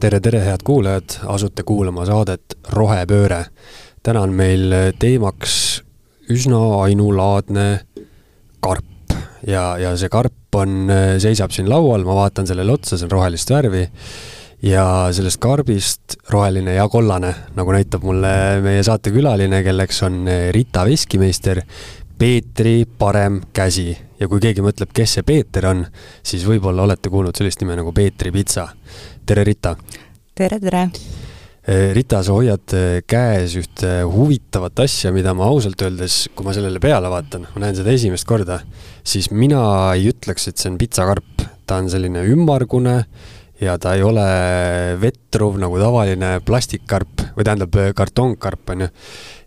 tere, 0.00 0.20
tere, 0.20 0.40
head 0.44 0.64
kuulajad, 0.64 1.16
asute 1.32 1.64
kuulama 1.66 2.04
saadet 2.06 2.56
Rohepööre. 2.72 3.46
täna 4.02 4.22
on 4.22 4.34
meil 4.36 4.74
teemaks 4.98 5.82
üsna 6.30 6.58
ainulaadne 6.84 7.66
karp 8.60 9.14
ja, 9.46 9.76
ja 9.80 9.94
see 9.96 10.10
karp 10.12 10.54
on, 10.54 10.90
seisab 11.22 11.54
siin 11.54 11.70
laual, 11.70 12.04
ma 12.04 12.16
vaatan 12.18 12.46
sellele 12.46 12.76
otsa, 12.76 12.96
see 12.96 13.08
on 13.08 13.14
rohelist 13.14 13.50
värvi 13.50 13.86
ja 14.66 14.86
sellest 15.16 15.40
karbist 15.40 16.18
roheline 16.30 16.76
ja 16.76 16.88
kollane, 16.92 17.32
nagu 17.56 17.72
näitab 17.72 18.04
mulle 18.04 18.32
meie 18.64 18.84
saatekülaline, 18.86 19.62
kelleks 19.64 20.02
on 20.06 20.24
Rita 20.52 20.84
Veskimeister, 20.88 21.62
Peetri 22.16 22.86
parem 22.98 23.42
käsi 23.52 23.90
ja 24.20 24.28
kui 24.28 24.40
keegi 24.40 24.64
mõtleb, 24.64 24.92
kes 24.96 25.18
see 25.18 25.26
Peeter 25.26 25.66
on, 25.68 25.82
siis 26.24 26.46
võib-olla 26.48 26.86
olete 26.86 27.12
kuulnud 27.12 27.36
sellist 27.36 27.60
nime 27.60 27.76
nagu 27.76 27.92
Peetri 27.96 28.32
pitsa. 28.32 28.68
Tere, 29.26 29.42
Rita! 29.42 29.76
tere, 30.32 30.58
tere! 30.60 30.90
Eh, 31.66 31.90
Rita, 31.92 32.20
sa 32.22 32.34
hoiad 32.36 32.70
eh, 32.78 33.00
käes 33.10 33.56
ühte 33.58 34.04
huvitavat 34.06 34.84
asja, 34.84 35.10
mida 35.10 35.32
ma 35.34 35.48
ausalt 35.50 35.82
öeldes, 35.82 36.28
kui 36.30 36.46
ma 36.46 36.54
sellele 36.54 36.78
peale 36.82 37.10
vaatan, 37.10 37.48
ma 37.50 37.64
näen 37.64 37.74
seda 37.74 37.90
esimest 37.90 38.26
korda, 38.28 38.60
siis 39.02 39.32
mina 39.34 39.64
ei 39.96 40.06
ütleks, 40.12 40.46
et 40.46 40.62
see 40.62 40.70
on 40.70 40.78
pitsakarp. 40.78 41.42
ta 41.66 41.80
on 41.82 41.88
selline 41.90 42.22
ümmargune 42.30 43.00
ja 43.58 43.74
ta 43.82 43.96
ei 43.98 44.04
ole 44.06 44.26
vetruv 45.02 45.56
nagu 45.58 45.80
tavaline 45.82 46.36
plastikkarp 46.46 47.24
või 47.34 47.42
tähendab 47.48 47.74
kartonkarp, 47.98 48.70
on 48.70 48.86
ju. 48.86 48.92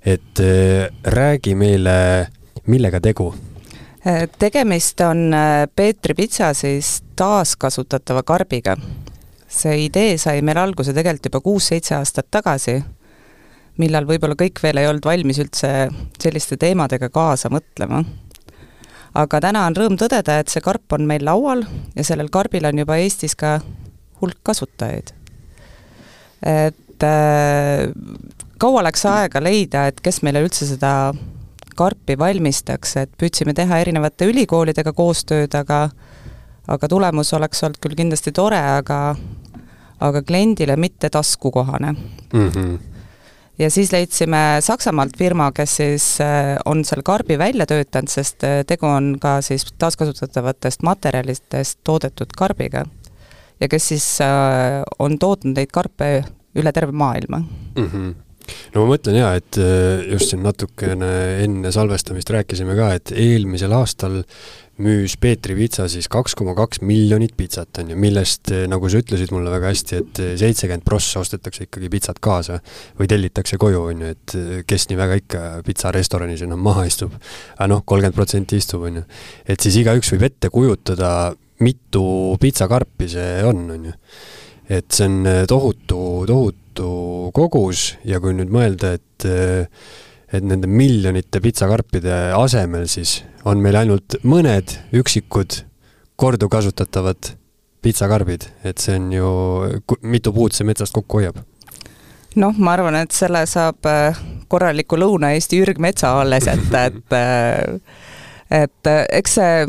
et 0.03 0.43
eh, 0.43 0.89
räägi 1.03 1.55
meile, 1.55 2.27
millega 2.67 2.99
tegu 2.99 3.31
tegemist 4.39 4.99
on 5.03 5.31
Peetri 5.75 6.15
pitsa 6.15 6.53
siis 6.55 6.97
taaskasutatava 7.19 8.23
karbiga 8.23 8.75
see 9.49 9.85
idee 9.87 10.17
sai 10.21 10.43
meil 10.45 10.59
alguse 10.61 10.93
tegelikult 10.93 11.29
juba 11.31 11.41
kuus-seitse 11.43 11.95
aastat 11.97 12.29
tagasi, 12.31 12.77
millal 13.81 14.05
võib-olla 14.07 14.37
kõik 14.37 14.61
veel 14.63 14.81
ei 14.81 14.89
olnud 14.89 15.05
valmis 15.05 15.39
üldse 15.41 15.71
selliste 16.21 16.57
teemadega 16.61 17.09
kaasa 17.09 17.49
mõtlema. 17.49 18.03
aga 19.13 19.39
täna 19.41 19.65
on 19.65 19.75
rõõm 19.75 19.97
tõdeda, 19.97 20.39
et 20.39 20.49
see 20.53 20.61
karp 20.61 20.93
on 20.93 21.07
meil 21.09 21.25
laual 21.25 21.63
ja 21.95 22.03
sellel 22.03 22.29
karbil 22.29 22.65
on 22.69 22.77
juba 22.77 22.99
Eestis 23.01 23.35
ka 23.35 23.59
hulk 24.21 24.37
kasutajaid. 24.43 25.13
et 26.45 27.03
äh, 27.03 27.89
kaua 28.59 28.83
läks 28.83 29.05
aega 29.05 29.41
leida, 29.41 29.87
et 29.87 30.01
kes 30.01 30.21
meile 30.21 30.43
üldse 30.43 30.67
seda 30.67 31.13
karpi 31.79 32.17
valmistaks, 32.19 32.97
et 32.99 33.11
püüdsime 33.17 33.55
teha 33.55 33.79
erinevate 33.79 34.27
ülikoolidega 34.27 34.93
koostööd, 34.93 35.55
aga 35.55 35.89
aga 36.69 36.89
tulemus 36.91 37.33
oleks 37.33 37.63
olnud 37.65 37.81
küll 37.81 37.97
kindlasti 37.97 38.33
tore, 38.35 38.59
aga 38.59 38.99
aga 39.99 40.21
kliendile 40.23 40.77
mitte 40.79 41.09
taskukohane 41.11 41.91
mm. 41.91 42.49
-hmm. 42.49 42.77
ja 43.59 43.69
siis 43.71 43.91
leidsime 43.91 44.37
Saksamaalt 44.59 45.17
firma, 45.17 45.51
kes 45.51 45.75
siis 45.75 46.21
äh, 46.21 46.57
on 46.65 46.85
seal 46.85 47.01
karbi 47.03 47.37
välja 47.37 47.65
töötanud, 47.65 48.07
sest 48.07 48.43
äh, 48.43 48.63
tegu 48.67 48.85
on 48.85 49.17
ka 49.19 49.41
siis 49.41 49.65
taaskasutatavatest 49.77 50.83
materjalidest 50.83 51.79
toodetud 51.83 52.31
karbiga. 52.37 52.85
ja 53.59 53.67
kes 53.67 53.87
siis 53.87 54.21
äh, 54.21 54.83
on 54.99 55.19
tootnud 55.19 55.55
neid 55.55 55.71
karpe 55.73 56.23
üle 56.55 56.71
terve 56.71 56.91
maailma 56.91 57.37
mm. 57.75 57.85
-hmm 57.93 58.15
no 58.73 58.81
ma 58.81 58.95
mõtlen 58.95 59.15
jaa, 59.15 59.35
et 59.35 59.57
just 60.11 60.31
siin 60.31 60.41
natukene 60.43 61.43
enne 61.43 61.71
salvestamist 61.71 62.29
rääkisime 62.29 62.75
ka, 62.75 62.93
et 62.93 63.11
eelmisel 63.11 63.71
aastal 63.71 64.23
müüs 64.83 65.15
Peetri 65.19 65.55
Pitsa 65.57 65.85
siis 65.91 66.07
kaks 66.11 66.35
koma 66.39 66.53
kaks 66.57 66.81
miljonit 66.85 67.35
pitsat, 67.37 67.81
on 67.81 67.91
ju, 67.91 67.97
millest, 67.99 68.51
eh, 68.55 68.65
nagu 68.71 68.89
sa 68.89 69.01
ütlesid 69.01 69.33
mulle 69.35 69.51
väga 69.51 69.73
hästi, 69.73 69.99
et 69.99 70.21
eh, 70.23 70.31
seitsekümmend 70.39 70.85
prossa 70.87 71.23
ostetakse 71.23 71.67
ikkagi 71.67 71.91
pitsat 71.91 72.21
kaasa 72.23 72.59
või 72.99 73.09
tellitakse 73.11 73.59
koju, 73.61 73.83
on 73.91 74.05
ju, 74.05 74.13
et 74.15 74.35
eh, 74.39 74.63
kes 74.67 74.87
nii 74.89 74.99
väga 74.99 75.19
ikka 75.19 75.43
pitsarestoranis 75.67 76.45
enam 76.47 76.63
maha 76.63 76.87
istub. 76.89 77.15
aga 77.57 77.69
noh, 77.71 77.83
kolmkümmend 77.83 78.17
protsenti 78.17 78.59
istub, 78.59 78.87
on 78.87 79.01
ju. 79.01 79.05
et 79.45 79.59
siis 79.59 79.79
igaüks 79.83 80.13
võib 80.15 80.27
ette 80.29 80.51
kujutada, 80.53 81.13
mitu 81.59 82.03
pitsakarpi 82.39 83.09
see 83.11 83.39
on, 83.43 83.65
on 83.75 83.89
ju. 83.91 83.95
et 84.79 84.91
see 84.95 85.09
on 85.09 85.45
tohutu, 85.49 86.03
tohutu 86.29 86.91
kogus 87.35 87.89
ja 88.07 88.21
kui 88.23 88.37
nüüd 88.37 88.51
mõelda, 88.53 88.95
et 88.95 89.27
et 90.33 90.45
nende 90.45 90.69
miljonite 90.69 91.41
pitsakarpide 91.41 92.15
asemel 92.37 92.87
siis 92.91 93.19
on 93.49 93.61
meil 93.63 93.79
ainult 93.79 94.19
mõned 94.23 94.75
üksikud 94.93 95.63
korduvkasutatavad 96.19 97.33
pitsakarbid, 97.81 98.43
et 98.67 98.77
see 98.77 98.97
on 98.99 99.07
ju, 99.13 99.29
mitu 100.03 100.33
puud 100.35 100.55
see 100.55 100.67
metsast 100.67 100.95
kokku 100.95 101.21
hoiab? 101.21 101.39
noh, 102.39 102.53
ma 102.57 102.75
arvan, 102.75 102.99
et 102.99 103.15
selle 103.15 103.41
saab 103.49 103.87
äh, 103.89 104.17
korraliku 104.51 104.99
Lõuna-Eesti 104.99 105.59
ürgmetsa 105.63 106.13
alles 106.21 106.45
jätta, 106.47 106.85
et 106.89 107.15
äh, 107.17 107.79
et 108.61 108.89
äh, 108.89 109.03
eks 109.19 109.37
see 109.39 109.65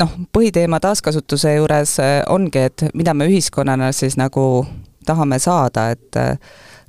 noh, 0.00 0.14
põhiteema 0.32 0.80
taaskasutuse 0.84 1.56
juures 1.58 1.96
ongi, 2.28 2.64
et 2.70 2.86
mida 2.94 3.14
me 3.14 3.28
ühiskonnana 3.28 3.90
siis 3.96 4.16
nagu 4.20 4.66
tahame 5.08 5.38
saada, 5.40 5.90
et 5.96 6.18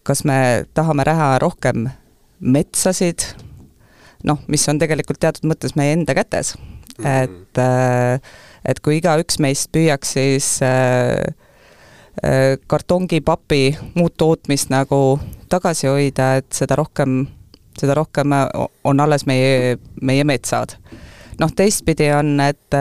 kas 0.04 0.26
me 0.28 0.66
tahame 0.76 1.06
näha 1.08 1.34
rohkem 1.40 1.88
metsasid, 2.40 3.24
noh, 4.28 4.40
mis 4.48 4.66
on 4.72 4.80
tegelikult 4.82 5.20
teatud 5.22 5.48
mõttes 5.50 5.76
meie 5.80 5.96
enda 5.96 6.16
kätes 6.18 6.56
mm. 6.56 7.06
-hmm. 7.06 7.24
et, 7.24 7.58
äh, 7.58 8.22
et 8.66 8.80
kui 8.80 9.00
igaüks 9.00 9.40
meist 9.40 9.72
püüaks 9.76 10.16
siis 10.16 10.62
äh, 10.64 11.36
äh, 12.24 12.58
kartongipapi 12.68 13.78
muud 13.96 14.16
tootmist 14.18 14.70
nagu 14.70 15.20
tagasi 15.50 15.88
hoida, 15.88 16.36
et 16.36 16.52
seda 16.54 16.76
rohkem, 16.76 17.28
seda 17.80 17.94
rohkem 17.94 18.36
on 18.84 19.00
alles 19.00 19.26
meie, 19.26 19.78
meie 20.02 20.24
metsad 20.24 20.76
noh, 21.40 21.52
teistpidi 21.56 22.12
on, 22.12 22.40
et 22.44 22.76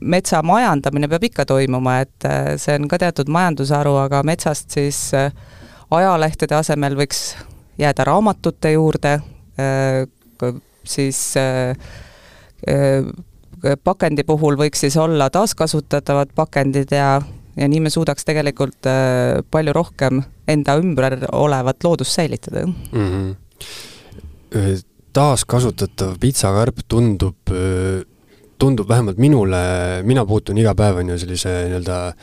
metsa 0.00 0.42
majandamine 0.42 1.08
peab 1.08 1.22
ikka 1.22 1.44
toimuma, 1.46 2.00
et 2.00 2.26
see 2.58 2.74
on 2.74 2.88
ka 2.90 2.98
teatud 2.98 3.30
majandusharu, 3.30 3.94
aga 3.96 4.22
metsast 4.26 4.74
siis 4.74 5.12
ajalehtede 5.94 6.54
asemel 6.58 6.98
võiks 6.98 7.36
jääda 7.78 8.04
raamatute 8.04 8.72
juurde, 8.72 9.12
äh, 9.58 10.54
siis 10.84 11.36
äh, 11.36 11.76
äh, 12.68 13.76
pakendi 13.84 14.24
puhul 14.24 14.58
võiks 14.60 14.84
siis 14.84 14.96
olla 15.00 15.30
taaskasutatavad 15.32 16.34
pakendid 16.34 16.92
ja, 16.92 17.20
ja 17.56 17.68
nii 17.68 17.80
me 17.86 17.90
suudaks 17.90 18.26
tegelikult 18.28 18.88
palju 19.50 19.72
rohkem 19.72 20.20
enda 20.48 20.76
ümber 20.76 21.16
olevat 21.32 21.84
loodust 21.84 22.12
säilitada 22.12 22.66
mm. 22.66 22.74
-hmm. 22.92 24.82
taaskasutatav 25.12 26.18
pitsakarp 26.20 26.84
tundub, 26.88 27.36
tundub 28.58 28.88
vähemalt 28.88 29.16
minule, 29.16 29.56
mina 30.02 30.26
puutun 30.26 30.58
iga 30.58 30.74
päev, 30.74 31.00
on 31.00 31.08
ju, 31.08 31.18
sellise 31.18 31.54
nii-öelda 31.64 31.96
äh, 32.08 32.14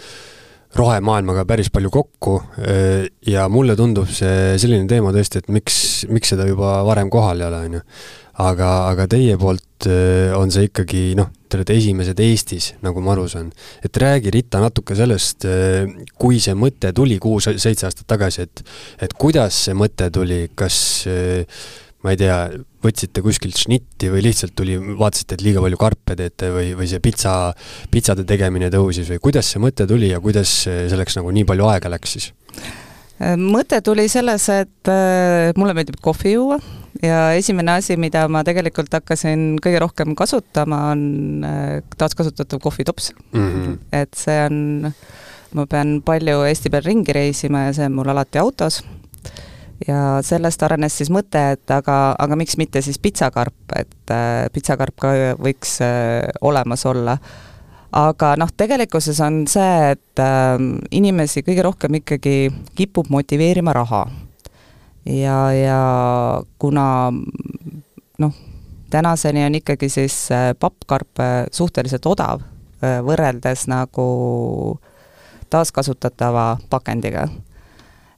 rohemaailmaga 0.78 1.44
päris 1.50 1.72
palju 1.74 1.92
kokku 1.92 2.38
äh, 2.64 3.10
ja 3.28 3.48
mulle 3.52 3.76
tundub 3.80 4.10
see 4.12 4.56
selline 4.62 4.88
teema 4.90 5.12
tõesti, 5.16 5.42
et 5.42 5.52
miks, 5.52 5.78
miks 6.12 6.34
seda 6.34 6.48
juba 6.48 6.80
varem 6.88 7.12
kohal 7.12 7.42
ei 7.42 7.48
ole, 7.48 7.62
on 7.68 7.78
ju. 7.80 7.84
aga, 8.46 8.70
aga 8.94 9.08
teie 9.12 9.36
poolt 9.42 9.90
äh, 9.92 10.32
on 10.38 10.54
see 10.54 10.70
ikkagi 10.70 11.04
noh, 11.20 11.32
te 11.52 11.60
olete 11.60 11.76
esimesed 11.76 12.20
Eestis, 12.24 12.72
nagu 12.86 13.04
ma 13.04 13.16
aru 13.16 13.28
saan. 13.32 13.52
et 13.84 14.02
räägi, 14.04 14.32
Rita, 14.32 14.64
natuke 14.64 14.96
sellest, 14.96 15.48
äh, 15.50 15.92
kui 16.16 16.40
see 16.44 16.56
mõte 16.56 16.94
tuli 16.96 17.20
kuus-seitse 17.22 17.90
aastat 17.90 18.08
tagasi, 18.16 18.48
et 18.48 18.66
et 19.08 19.16
kuidas 19.20 19.66
see 19.68 19.78
mõte 19.78 20.08
tuli, 20.14 20.46
kas 20.56 20.80
ma 22.02 22.14
ei 22.14 22.20
tea, 22.20 22.38
võtsite 22.82 23.22
kuskilt 23.22 23.60
šnitti 23.62 24.10
või 24.14 24.24
lihtsalt 24.26 24.56
tuli, 24.58 24.78
vaatasite, 24.78 25.38
et 25.38 25.46
liiga 25.46 25.62
palju 25.64 25.80
karpe 25.82 26.18
teete 26.18 26.50
või, 26.54 26.72
või 26.78 26.90
see 26.90 27.02
pitsa, 27.04 27.36
pitsade 27.94 28.26
tegemine 28.28 28.72
tõusis 28.74 29.10
või 29.14 29.22
kuidas 29.22 29.52
see 29.54 29.62
mõte 29.62 29.86
tuli 29.90 30.10
ja 30.10 30.22
kuidas 30.24 30.64
selleks 30.66 31.20
nagu 31.20 31.34
nii 31.36 31.46
palju 31.50 31.70
aega 31.70 31.94
läks 31.94 32.18
siis? 32.18 32.32
mõte 33.38 33.78
tuli 33.86 34.08
selles, 34.10 34.48
et 34.50 34.90
äh, 34.90 35.52
mulle 35.58 35.76
meeldib 35.78 36.00
kohvi 36.02 36.34
juua 36.34 36.58
ja 37.04 37.32
esimene 37.38 37.78
asi, 37.78 37.98
mida 38.02 38.24
ma 38.32 38.42
tegelikult 38.46 38.94
hakkasin 38.98 39.60
kõige 39.62 39.82
rohkem 39.84 40.16
kasutama, 40.18 40.82
on 40.96 41.46
äh, 41.46 41.76
taaskasutatav 41.98 42.62
kohvitops 42.64 43.12
mm. 43.32 43.48
-hmm. 43.48 43.78
et 43.94 44.18
see 44.18 44.40
on, 44.48 44.90
ma 45.54 45.68
pean 45.70 46.00
palju 46.06 46.42
Eesti 46.50 46.74
peal 46.74 46.86
ringi 46.88 47.14
reisima 47.14 47.68
ja 47.68 47.78
see 47.78 47.86
on 47.86 48.00
mul 48.00 48.10
alati 48.10 48.42
autos 48.42 48.82
ja 49.88 50.20
sellest 50.26 50.64
arenes 50.64 50.98
siis 50.98 51.12
mõte, 51.14 51.42
et 51.56 51.72
aga, 51.74 52.16
aga 52.20 52.38
miks 52.40 52.58
mitte 52.62 52.82
siis 52.86 53.00
pitsakarp, 53.02 53.76
et 53.76 54.14
äh, 54.14 54.46
pitsakarp 54.54 55.00
ka 55.02 55.14
võiks 55.42 55.80
äh, 55.86 56.28
olemas 56.42 56.86
olla. 56.86 57.18
aga 57.92 58.36
noh, 58.40 58.52
tegelikkuses 58.58 59.20
on 59.22 59.46
see, 59.48 59.92
et 59.96 60.20
äh, 60.20 60.58
inimesi 60.92 61.44
kõige 61.44 61.66
rohkem 61.66 62.00
ikkagi 62.02 62.52
kipub 62.76 63.10
motiveerima 63.10 63.74
raha. 63.74 64.06
ja, 65.06 65.52
ja 65.54 65.82
kuna 66.60 67.12
noh, 68.22 68.34
tänaseni 68.92 69.46
on 69.46 69.56
ikkagi 69.56 69.90
siis 69.90 70.32
äh, 70.32 70.56
pappkarp 70.60 71.20
äh, 71.20 71.46
suhteliselt 71.52 72.06
odav 72.06 72.42
äh, 72.42 73.00
võrreldes 73.06 73.68
nagu 73.72 74.80
taaskasutatava 75.50 76.58
pakendiga. 76.70 77.28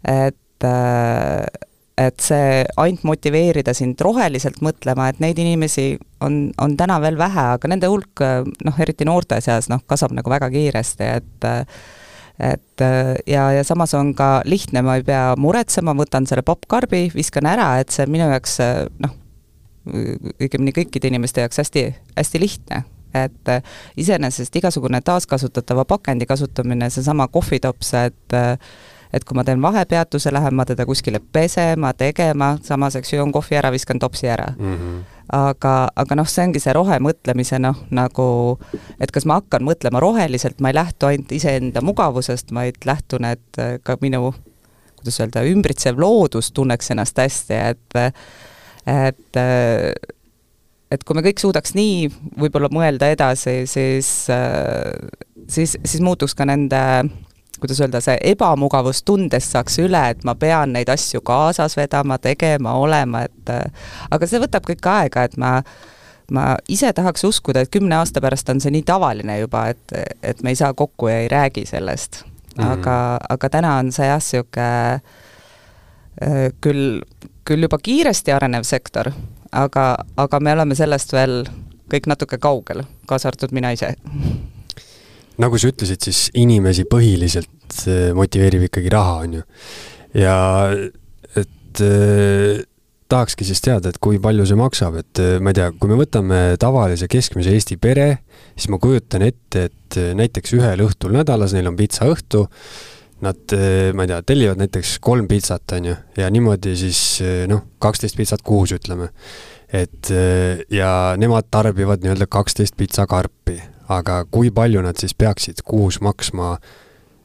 et, 0.08 0.38
et 0.64 2.24
see 2.26 2.64
ainult 2.82 3.04
motiveerida 3.06 3.74
sind 3.78 4.02
roheliselt 4.02 4.62
mõtlema, 4.66 5.10
et 5.12 5.20
neid 5.22 5.40
inimesi 5.40 5.92
on, 6.26 6.48
on 6.62 6.78
täna 6.78 7.00
veel 7.04 7.20
vähe, 7.20 7.50
aga 7.58 7.70
nende 7.70 7.90
hulk 7.92 8.24
noh, 8.66 8.80
eriti 8.82 9.06
noorte 9.06 9.38
seas 9.46 9.70
noh, 9.70 9.84
kasvab 9.88 10.16
nagu 10.18 10.34
väga 10.34 10.50
kiiresti, 10.54 11.12
et 11.20 11.52
et 12.42 12.82
ja, 13.30 13.44
ja 13.54 13.62
samas 13.64 13.94
on 13.94 14.16
ka 14.18 14.40
lihtne, 14.50 14.82
ma 14.82 14.98
ei 14.98 15.06
pea 15.06 15.36
muretsema, 15.38 15.94
võtan 15.94 16.26
selle 16.26 16.42
poppkarbi, 16.42 17.12
viskan 17.14 17.46
ära, 17.46 17.76
et 17.84 17.94
see 17.94 18.08
minu 18.10 18.26
jaoks 18.32 18.58
noh, 19.04 19.14
õigemini 20.42 20.74
kõikide 20.74 21.12
inimeste 21.12 21.44
jaoks 21.44 21.62
hästi, 21.62 21.86
hästi 22.18 22.42
lihtne. 22.42 22.84
Et 23.14 23.50
iseenesest 24.02 24.56
igasugune 24.58 24.98
taaskasutatava 25.06 25.86
pakendi 25.86 26.26
kasutamine, 26.26 26.90
seesama 26.90 27.28
kohvitops, 27.30 27.94
et 28.00 28.38
et 29.14 29.24
kui 29.24 29.38
ma 29.38 29.44
teen 29.46 29.62
vahepeatuse, 29.62 30.32
lähen 30.34 30.56
ma 30.58 30.66
teda 30.66 30.86
kuskile 30.90 31.22
pesema, 31.34 31.94
tegema, 31.94 32.58
samas 32.64 32.98
eks 33.00 33.14
ju 33.14 33.20
joon 33.20 33.34
kohvi 33.36 33.60
ära, 33.60 33.72
viskan 33.74 34.00
topsi 34.02 34.28
ära 34.28 34.54
mm. 34.58 34.78
-hmm. 34.78 35.04
aga, 35.38 35.76
aga 35.96 36.16
noh, 36.16 36.30
see 36.30 36.48
ongi 36.48 36.60
see 36.64 36.74
rohemõtlemise 36.74 37.60
noh, 37.60 37.84
nagu 37.92 38.26
et 39.00 39.12
kas 39.12 39.26
ma 39.26 39.42
hakkan 39.42 39.64
mõtlema 39.64 40.02
roheliselt, 40.02 40.60
ma 40.60 40.74
ei 40.74 40.80
lähtu 40.80 41.12
ainult 41.12 41.32
iseenda 41.32 41.82
mugavusest, 41.82 42.52
vaid 42.52 42.82
lähtun, 42.86 43.26
et 43.26 43.62
ka 43.84 43.98
minu 44.02 44.34
kuidas 45.04 45.20
öelda, 45.20 45.44
ümbritsev 45.44 46.00
loodus 46.00 46.52
tunneks 46.56 46.92
ennast 46.92 47.18
hästi, 47.20 47.54
et 47.54 47.98
et 48.88 49.42
et 50.94 51.04
kui 51.04 51.18
me 51.18 51.24
kõik 51.26 51.42
suudaks 51.42 51.74
nii 51.76 52.08
võib-olla 52.40 52.70
mõelda 52.74 53.10
edasi, 53.14 53.64
siis, 53.70 54.10
siis, 55.48 55.76
siis 55.76 56.02
muutuks 56.06 56.36
ka 56.38 56.46
nende 56.48 56.82
kuidas 57.64 57.80
öelda, 57.84 58.02
see 58.04 58.18
ebamugavustundest 58.34 59.56
saaks 59.56 59.80
üle, 59.84 60.04
et 60.14 60.24
ma 60.28 60.36
pean 60.36 60.76
neid 60.76 60.92
asju 60.92 61.22
kaasas 61.26 61.78
vedama, 61.80 62.18
tegema, 62.22 62.76
olema, 62.80 63.24
et 63.30 63.54
aga 64.12 64.30
see 64.30 64.42
võtab 64.44 64.68
kõik 64.68 64.88
aega, 64.98 65.28
et 65.30 65.38
ma 65.40 65.58
ma 66.34 66.54
ise 66.72 66.88
tahaks 66.96 67.24
uskuda, 67.28 67.64
et 67.64 67.72
kümne 67.72 67.98
aasta 68.00 68.22
pärast 68.24 68.50
on 68.50 68.62
see 68.64 68.72
nii 68.74 68.86
tavaline 68.88 69.36
juba, 69.42 69.68
et, 69.74 70.16
et 70.24 70.44
me 70.44 70.54
ei 70.54 70.58
saa 70.58 70.74
kokku 70.74 71.08
ja 71.12 71.18
ei 71.24 71.28
räägi 71.28 71.66
sellest 71.68 72.24
mm. 72.24 72.64
-hmm. 72.64 72.72
aga, 72.72 73.20
aga 73.30 73.50
täna 73.50 73.76
on 73.78 73.92
see 73.92 74.08
jah, 74.08 74.22
niisugune 74.24 75.02
küll, 76.62 77.02
küll 77.46 77.62
juba 77.62 77.78
kiiresti 77.78 78.32
arenev 78.32 78.64
sektor, 78.64 79.12
aga, 79.52 79.98
aga 80.18 80.40
me 80.40 80.54
oleme 80.54 80.76
sellest 80.76 81.14
veel 81.14 81.44
kõik 81.94 82.08
natuke 82.08 82.38
kaugel, 82.38 82.84
kaasa 83.06 83.28
arvatud 83.28 83.52
mina 83.52 83.72
ise. 83.72 83.96
Nagu 85.42 85.60
sa 85.60 85.72
ütlesid, 85.72 86.04
siis 86.06 86.28
inimesi 86.38 86.86
põhiliselt 86.90 87.80
eh, 87.88 88.12
motiveerib 88.18 88.68
ikkagi 88.68 88.92
raha, 88.94 89.16
on 89.26 89.40
ju. 89.40 89.44
ja 90.22 90.38
et 91.40 91.82
äh, 91.82 92.64
tahakski 93.10 93.46
siis 93.48 93.62
teada, 93.66 93.90
et 93.90 94.00
kui 94.04 94.20
palju 94.22 94.46
see 94.50 94.60
maksab, 94.60 94.98
et 95.02 95.22
äh, 95.22 95.38
ma 95.42 95.54
ei 95.54 95.60
tea, 95.60 95.70
kui 95.78 95.92
me 95.92 96.00
võtame 96.00 96.42
tavalise 96.62 97.10
keskmise 97.12 97.54
Eesti 97.54 97.78
pere, 97.82 98.10
siis 98.56 98.70
ma 98.74 98.82
kujutan 98.82 99.26
ette, 99.26 99.70
et 99.70 100.02
näiteks 100.18 100.58
ühel 100.58 100.86
õhtul 100.86 101.16
nädalas 101.18 101.56
neil 101.56 101.70
on 101.70 101.78
pitsaõhtu, 101.78 102.48
nad, 103.24 103.54
ma 103.96 104.04
ei 104.04 104.10
tea, 104.10 104.18
tellivad 104.28 104.60
näiteks 104.60 104.98
kolm 105.02 105.30
pitsat, 105.32 105.64
on 105.78 105.86
ju, 105.88 105.98
ja 106.20 106.28
niimoodi 106.34 106.74
siis 106.76 107.00
noh, 107.48 107.62
kaksteist 107.82 108.18
pitsat 108.20 108.44
kuus, 108.44 108.74
ütleme 108.76 109.14
et 109.74 110.12
eh, 110.14 110.62
ja 110.70 111.16
nemad 111.18 111.50
tarbivad 111.52 112.04
nii-öelda 112.04 112.28
kaksteist 112.30 112.78
pitsakarpi, 112.78 113.58
aga 113.92 114.24
kui 114.32 114.52
palju 114.54 114.84
nad 114.86 115.00
siis 115.00 115.16
peaksid 115.18 115.64
kuus 115.68 116.00
maksma 116.02 116.56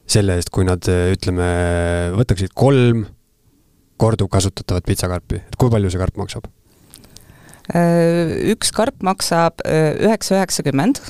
selle 0.09 0.39
eest, 0.39 0.49
kui 0.49 0.65
nad 0.65 0.83
ütleme, 0.83 1.49
võtaksid 2.17 2.55
kolm 2.57 3.05
korduvkasutatavat 3.99 4.87
pitsakarpi, 4.87 5.43
et 5.51 5.59
kui 5.59 5.71
palju 5.71 5.91
see 5.91 6.01
karp 6.01 6.17
maksab? 6.19 6.47
Äh, 7.69 8.31
üks 8.49 8.71
karp 8.73 9.03
maksab 9.05 9.61
äh, 9.67 9.93
üheksa 10.01 10.39
üheksakümmend, 10.39 11.01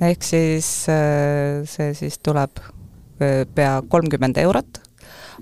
ehk 0.00 0.24
siis 0.24 0.86
äh, 0.88 1.60
see 1.68 1.92
siis 1.98 2.16
tuleb 2.24 2.62
pea 3.54 3.74
kolmkümmend 3.86 4.38
eurot, 4.42 4.80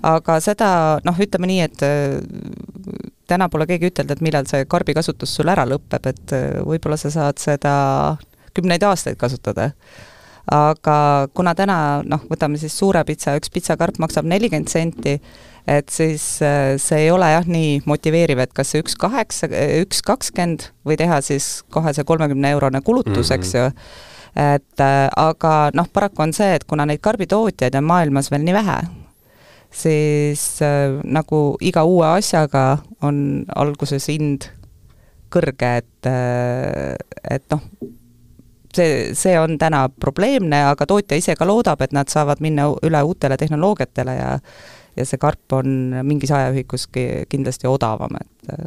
aga 0.05 0.35
seda 0.43 0.67
noh, 1.07 1.17
ütleme 1.17 1.47
nii, 1.49 1.63
et 1.65 1.79
täna 3.31 3.47
pole 3.49 3.65
keegi 3.65 3.89
ütelnud, 3.89 4.11
et 4.13 4.21
millal 4.21 4.45
see 4.45 4.67
karbikasutus 4.69 5.33
sul 5.33 5.49
ära 5.49 5.63
lõpeb, 5.65 6.05
et 6.11 6.35
võib-olla 6.67 6.99
sa 7.01 7.09
saad 7.15 7.41
seda 7.41 7.73
kümneid 8.57 8.83
aastaid 8.83 9.19
kasutada. 9.19 9.71
aga 10.51 11.27
kuna 11.37 11.53
täna 11.55 12.01
noh, 12.03 12.23
võtame 12.27 12.57
siis 12.57 12.73
suure 12.73 13.03
pitsa, 13.05 13.35
üks 13.37 13.51
pitsakarp 13.53 13.99
maksab 14.01 14.25
nelikümmend 14.25 14.71
senti, 14.71 15.19
et 15.69 15.89
siis 15.93 16.23
äh, 16.41 16.73
see 16.81 17.05
ei 17.05 17.11
ole 17.13 17.29
jah 17.29 17.45
nii 17.47 17.83
motiveeriv, 17.85 18.41
et 18.41 18.53
kas 18.53 18.73
see 18.73 18.81
üks 18.81 18.97
kaheksa, 18.99 19.51
üks 19.83 20.01
kakskümmend 20.05 20.71
või 20.87 20.97
teha 20.97 21.21
siis 21.21 21.61
kohe 21.69 21.93
see 21.93 22.07
kolmekümne 22.07 22.55
eurone 22.57 22.81
kulutus 22.81 23.29
mm, 23.29 23.29
-hmm. 23.29 23.37
eks 23.37 23.53
ju, 23.53 23.67
et 24.35 24.79
äh, 24.79 25.09
aga 25.15 25.69
noh, 25.77 25.87
paraku 25.93 26.25
on 26.25 26.33
see, 26.33 26.55
et 26.55 26.65
kuna 26.65 26.87
neid 26.89 27.03
karbitootjaid 27.05 27.77
on 27.77 27.87
maailmas 27.87 28.31
veel 28.31 28.43
nii 28.47 28.57
vähe, 28.57 28.79
siis 29.71 30.43
äh, 30.65 30.97
nagu 31.03 31.43
iga 31.61 31.83
uue 31.87 32.07
asjaga 32.17 32.81
on 33.01 33.45
alguses 33.55 34.09
hind 34.11 34.49
kõrge, 35.31 35.77
et, 35.81 36.09
äh, 36.09 36.95
et 37.29 37.45
noh, 37.51 37.63
see, 38.77 39.15
see 39.17 39.37
on 39.39 39.57
täna 39.61 39.85
probleemne, 39.89 40.63
aga 40.71 40.87
tootja 40.89 41.19
ise 41.19 41.35
ka 41.39 41.47
loodab, 41.47 41.81
et 41.81 41.95
nad 41.95 42.11
saavad 42.11 42.43
minna 42.43 42.69
üle 42.85 43.03
uutele 43.07 43.39
tehnoloogiatele 43.39 44.15
ja 44.19 44.37
ja 44.91 45.05
see 45.07 45.19
karp 45.21 45.53
on 45.55 46.01
mingis 46.03 46.33
ajaühikus 46.35 46.89
kindlasti 47.31 47.69
odavam, 47.71 48.17
et 48.19 48.49
äh. 48.51 48.65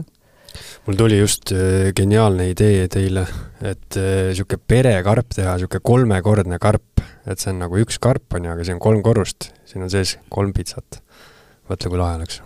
mul 0.87 0.97
tuli 0.97 1.19
just 1.19 1.53
geniaalne 1.97 2.47
idee 2.49 2.87
teile, 2.89 3.27
et 3.61 3.99
niisugune 3.99 4.65
perekarp 4.73 5.37
teha, 5.37 5.59
niisugune 5.59 5.85
kolmekordne 5.85 6.59
karp, 6.62 7.05
et 7.29 7.37
see 7.37 7.53
on 7.53 7.61
nagu 7.67 7.77
üks 7.83 8.01
karp, 8.01 8.25
on 8.33 8.49
ju, 8.49 8.55
aga 8.56 8.65
see 8.65 8.79
on 8.79 8.81
kolm 8.87 9.05
korrust 9.05 9.51
siin 9.75 9.85
on 9.85 9.91
sees 9.93 10.17
kolm 10.31 10.55
pitsat. 10.55 11.01
Mõtle, 11.71 11.91
kui 11.91 12.01
lahe 12.01 12.19
oleks. 12.19 12.43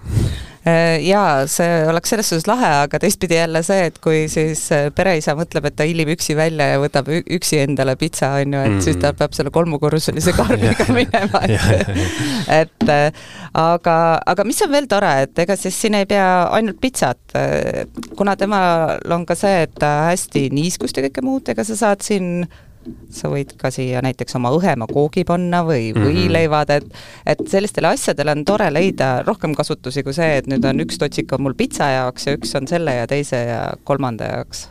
Äh, 0.68 0.98
jaa, 1.06 1.46
see 1.48 1.84
oleks 1.88 2.10
selles 2.12 2.28
suhtes 2.28 2.46
lahe, 2.48 2.68
aga 2.82 2.98
teistpidi 3.00 3.38
jälle 3.38 3.62
see, 3.64 3.86
et 3.88 3.98
kui 4.04 4.24
siis 4.30 4.64
äh, 4.74 4.88
pereisa 4.94 5.32
mõtleb, 5.38 5.68
et 5.68 5.76
ta 5.78 5.86
hillib 5.86 6.10
üksi 6.12 6.36
välja 6.36 6.66
ja 6.72 6.80
võtab 6.82 7.08
üksi 7.14 7.60
endale 7.62 7.94
pitsa, 8.00 8.34
on 8.42 8.56
ju, 8.56 8.64
et 8.66 8.74
mm 8.74 8.84
siis 8.88 8.98
ta 9.00 9.10
peab 9.16 9.32
selle 9.34 9.50
kolmukorruselise 9.54 10.32
karbiga 10.36 10.86
minema, 10.98 11.40
et 11.46 12.52
et 12.58 12.92
äh, 12.92 13.24
aga, 13.58 13.96
aga 14.34 14.46
mis 14.46 14.60
on 14.66 14.70
veel 14.74 14.86
tore, 14.90 15.10
et 15.24 15.42
ega 15.44 15.56
siis 15.58 15.78
siin 15.78 15.96
ei 15.98 16.06
pea 16.08 16.28
ainult 16.54 16.78
pitsat, 16.82 17.34
kuna 18.16 18.36
temal 18.38 18.98
on 19.14 19.26
ka 19.28 19.36
see, 19.38 19.64
et 19.66 19.74
ta 19.78 20.10
hästi 20.10 20.48
niiskust 20.54 20.98
ja 20.98 21.06
kõike 21.08 21.24
muud, 21.26 21.50
ega 21.54 21.66
sa 21.66 21.78
saad 21.78 22.04
siin 22.06 22.46
sa 23.14 23.30
võid 23.32 23.54
ka 23.60 23.70
siia 23.74 24.02
näiteks 24.04 24.38
oma 24.38 24.52
õhema 24.54 24.88
koogi 24.90 25.24
panna 25.28 25.62
või 25.66 25.90
mhm. 25.92 26.08
võileivad, 26.08 26.72
et 26.78 26.88
et 27.28 27.44
sellistele 27.50 27.92
asjadele 27.92 28.34
on 28.36 28.44
tore 28.48 28.70
leida 28.72 29.18
rohkem 29.26 29.54
kasutusi 29.58 30.04
kui 30.06 30.16
see, 30.16 30.38
et 30.40 30.48
nüüd 30.50 30.64
on 30.68 30.84
üks 30.84 31.00
totsik 31.00 31.32
on 31.36 31.46
mul 31.46 31.56
pitsa 31.58 31.90
jaoks 31.94 32.28
ja 32.28 32.36
üks 32.38 32.54
on 32.58 32.68
selle 32.70 32.98
ja 33.00 33.06
teise 33.10 33.44
ja 33.50 33.62
kolmanda 33.88 34.32
jaoks 34.32 34.68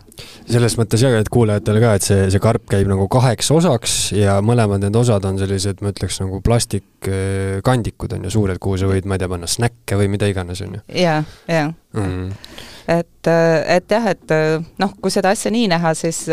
selles 0.50 0.78
mõttes 0.80 1.02
jah, 1.04 1.14
et 1.20 1.30
kuulajatele 1.30 1.82
ka, 1.84 1.92
et 1.98 2.06
see, 2.06 2.24
see 2.34 2.42
karp 2.42 2.66
käib 2.72 2.90
nagu 2.90 3.06
kaheks 3.12 3.52
osaks 3.54 3.98
ja 4.18 4.40
mõlemad 4.46 4.82
need 4.82 4.98
osad 4.98 5.26
on 5.30 5.38
sellised, 5.42 5.84
ma 5.86 5.94
ütleks 5.94 6.18
nagu 6.24 6.40
plastikkandikud 6.46 8.18
on 8.18 8.26
ju, 8.26 8.34
suured, 8.40 8.62
kuhu 8.64 8.80
sa 8.82 8.90
võid, 8.90 9.06
ma 9.06 9.18
ei 9.18 9.22
tea, 9.22 9.30
panna 9.30 9.50
snäkke 9.52 10.00
või 10.00 10.10
mida 10.16 10.30
iganes, 10.32 10.64
on 10.66 10.80
ju. 10.80 10.84
jaa, 11.04 11.22
jaa 11.52 11.70
mm 11.94 12.74
et, 12.88 13.28
et 13.28 13.92
jah, 13.92 14.08
et 14.14 14.34
noh, 14.80 14.94
kui 15.02 15.12
seda 15.14 15.34
asja 15.36 15.52
nii 15.54 15.68
näha, 15.74 15.94
siis, 15.98 16.24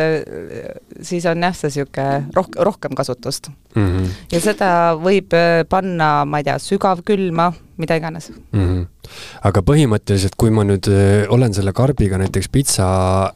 siis 1.02 1.26
on 1.30 1.42
jah, 1.42 1.56
see 1.56 1.72
niisugune 1.72 2.30
rohkem, 2.36 2.62
rohkem 2.68 2.94
kasutust 2.98 3.50
mm. 3.74 3.86
-hmm. 3.88 4.08
ja 4.32 4.40
seda 4.40 4.70
võib 5.00 5.34
panna, 5.68 6.24
ma 6.24 6.38
ei 6.40 6.46
tea, 6.46 6.58
sügavkülma, 6.62 7.50
mida 7.76 7.96
iganes 7.98 8.30
mm. 8.30 8.60
-hmm. 8.60 8.86
aga 9.50 9.64
põhimõtteliselt, 9.66 10.38
kui 10.38 10.54
ma 10.54 10.64
nüüd 10.64 10.88
olen 11.28 11.54
selle 11.54 11.72
karbiga 11.72 12.18
näiteks 12.18 12.48
pitsa 12.48 12.86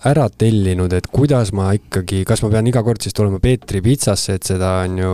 ära 0.05 0.29
tellinud, 0.31 0.93
et 0.93 1.07
kuidas 1.07 1.53
ma 1.53 1.73
ikkagi, 1.73 2.25
kas 2.25 2.43
ma 2.43 2.51
pean 2.55 2.67
iga 2.67 2.83
kord 2.83 3.03
siis 3.03 3.15
tulema 3.15 3.41
Peetri 3.43 3.83
pitsasse, 3.83 4.35
et 4.39 4.43
seda 4.43 4.79
on 4.87 4.99
ju, 4.99 5.13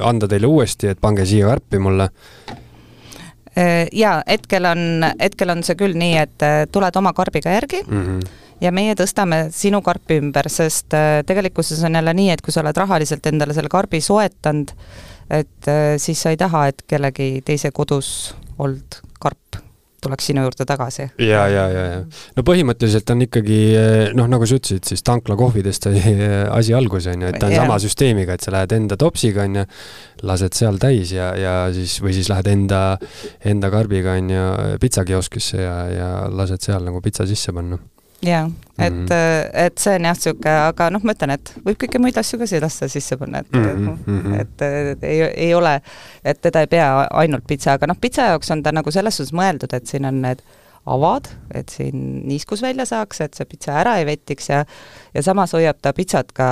anda 0.00 0.28
teile 0.28 0.46
uuesti, 0.46 0.88
et 0.88 1.00
pange 1.00 1.26
siia 1.26 1.52
karpi 1.52 1.78
mulle 1.78 2.08
Äh, 2.48 2.61
jaa, 3.92 4.22
hetkel 4.28 4.64
on, 4.64 5.04
hetkel 5.20 5.52
on 5.52 5.62
see 5.66 5.76
küll 5.76 5.96
nii, 5.98 6.16
et 6.22 6.44
äh, 6.46 6.62
tuled 6.72 6.96
oma 6.96 7.12
karbiga 7.12 7.52
järgi 7.52 7.82
mm 7.86 8.04
-hmm. 8.04 8.28
ja 8.64 8.72
meie 8.72 8.94
tõstame 8.94 9.46
sinu 9.50 9.82
karpi 9.82 10.20
ümber, 10.22 10.48
sest 10.48 10.94
äh, 10.94 11.24
tegelikkuses 11.26 11.82
on 11.84 11.94
jälle 11.94 12.14
nii, 12.14 12.30
et 12.30 12.40
kui 12.42 12.52
sa 12.52 12.60
oled 12.60 12.76
rahaliselt 12.76 13.26
endale 13.26 13.54
selle 13.54 13.68
karbi 13.68 14.00
soetanud, 14.00 14.72
et 15.30 15.68
siis 15.96 16.22
sa 16.22 16.30
ei 16.30 16.36
taha, 16.36 16.66
et 16.66 16.82
kellegi 16.86 17.42
teise 17.44 17.70
kodus 17.70 18.34
olnud 18.58 19.00
karp 19.20 19.62
tuleks 20.02 20.30
sinu 20.30 20.44
juurde 20.46 20.66
tagasi. 20.68 21.08
ja, 21.22 21.44
ja, 21.50 21.66
ja, 21.72 21.84
ja 21.92 22.00
no 22.36 22.44
põhimõtteliselt 22.46 23.14
on 23.14 23.26
ikkagi 23.26 23.60
noh, 24.18 24.30
nagu 24.30 24.48
sa 24.48 24.58
ütlesid, 24.58 24.86
siis 24.88 25.04
tankla 25.06 25.36
kohvidest 25.38 25.88
sai 25.88 26.16
asi 26.50 26.76
alguse, 26.76 27.14
on 27.14 27.26
ju, 27.26 27.32
et 27.32 27.40
ta 27.40 27.48
on 27.50 27.56
ja. 27.56 27.62
sama 27.64 27.78
süsteemiga, 27.82 28.36
et 28.36 28.44
sa 28.44 28.54
lähed 28.56 28.76
enda 28.76 28.98
topsiga, 29.00 29.46
on 29.46 29.62
ju, 29.62 29.66
lased 30.28 30.58
seal 30.58 30.78
täis 30.82 31.14
ja, 31.14 31.32
ja 31.38 31.54
siis, 31.74 31.98
või 32.02 32.16
siis 32.16 32.30
lähed 32.32 32.50
enda, 32.52 32.82
enda 33.48 33.72
karbiga, 33.72 34.18
on 34.20 34.30
ju, 34.32 34.44
pitsakioskisse 34.82 35.62
ja, 35.62 35.76
ja 35.92 36.12
lased 36.30 36.62
seal 36.64 36.84
nagu 36.86 37.02
pitsa 37.04 37.26
sisse 37.28 37.54
panna 37.54 37.80
jaa, 38.22 38.50
et 38.78 38.92
mm, 38.92 39.06
-hmm. 39.06 39.50
et 39.66 39.78
see 39.78 39.94
on 39.94 40.04
jah, 40.04 40.16
niisugune, 40.16 40.54
aga 40.68 40.88
noh, 40.90 41.04
ma 41.04 41.14
ütlen, 41.16 41.34
et 41.34 41.52
võib 41.66 41.78
kõiki 41.82 42.00
muid 42.02 42.18
asju 42.18 42.38
ka 42.38 42.46
sillasse 42.46 42.88
sisse 42.88 43.16
panna, 43.16 43.42
et 43.42 43.52
mm, 43.52 43.98
-hmm. 44.06 44.40
et, 44.40 44.62
et 44.62 45.04
ei, 45.04 45.20
ei 45.48 45.54
ole, 45.54 45.80
et 46.24 46.40
teda 46.40 46.60
ei 46.60 46.66
pea 46.66 47.06
ainult 47.10 47.46
pitsa, 47.46 47.72
aga 47.72 47.86
noh, 47.90 47.98
pitsa 48.00 48.32
jaoks 48.32 48.50
on 48.50 48.62
ta 48.62 48.72
nagu 48.72 48.90
selles 48.90 49.16
suhtes 49.16 49.32
mõeldud, 49.32 49.74
et 49.74 49.86
siin 49.86 50.04
on 50.04 50.22
need 50.22 50.42
avad, 50.86 51.28
et 51.54 51.68
siin 51.68 52.28
niiskus 52.28 52.62
välja 52.62 52.86
saaks, 52.86 53.20
et 53.20 53.34
see 53.34 53.46
pitsa 53.46 53.76
ära 53.80 53.96
ei 53.98 54.06
vettiks 54.06 54.48
ja 54.48 54.64
ja 55.14 55.22
samas 55.22 55.52
hoiab 55.52 55.78
ta 55.82 55.92
pitsat 55.92 56.32
ka 56.32 56.46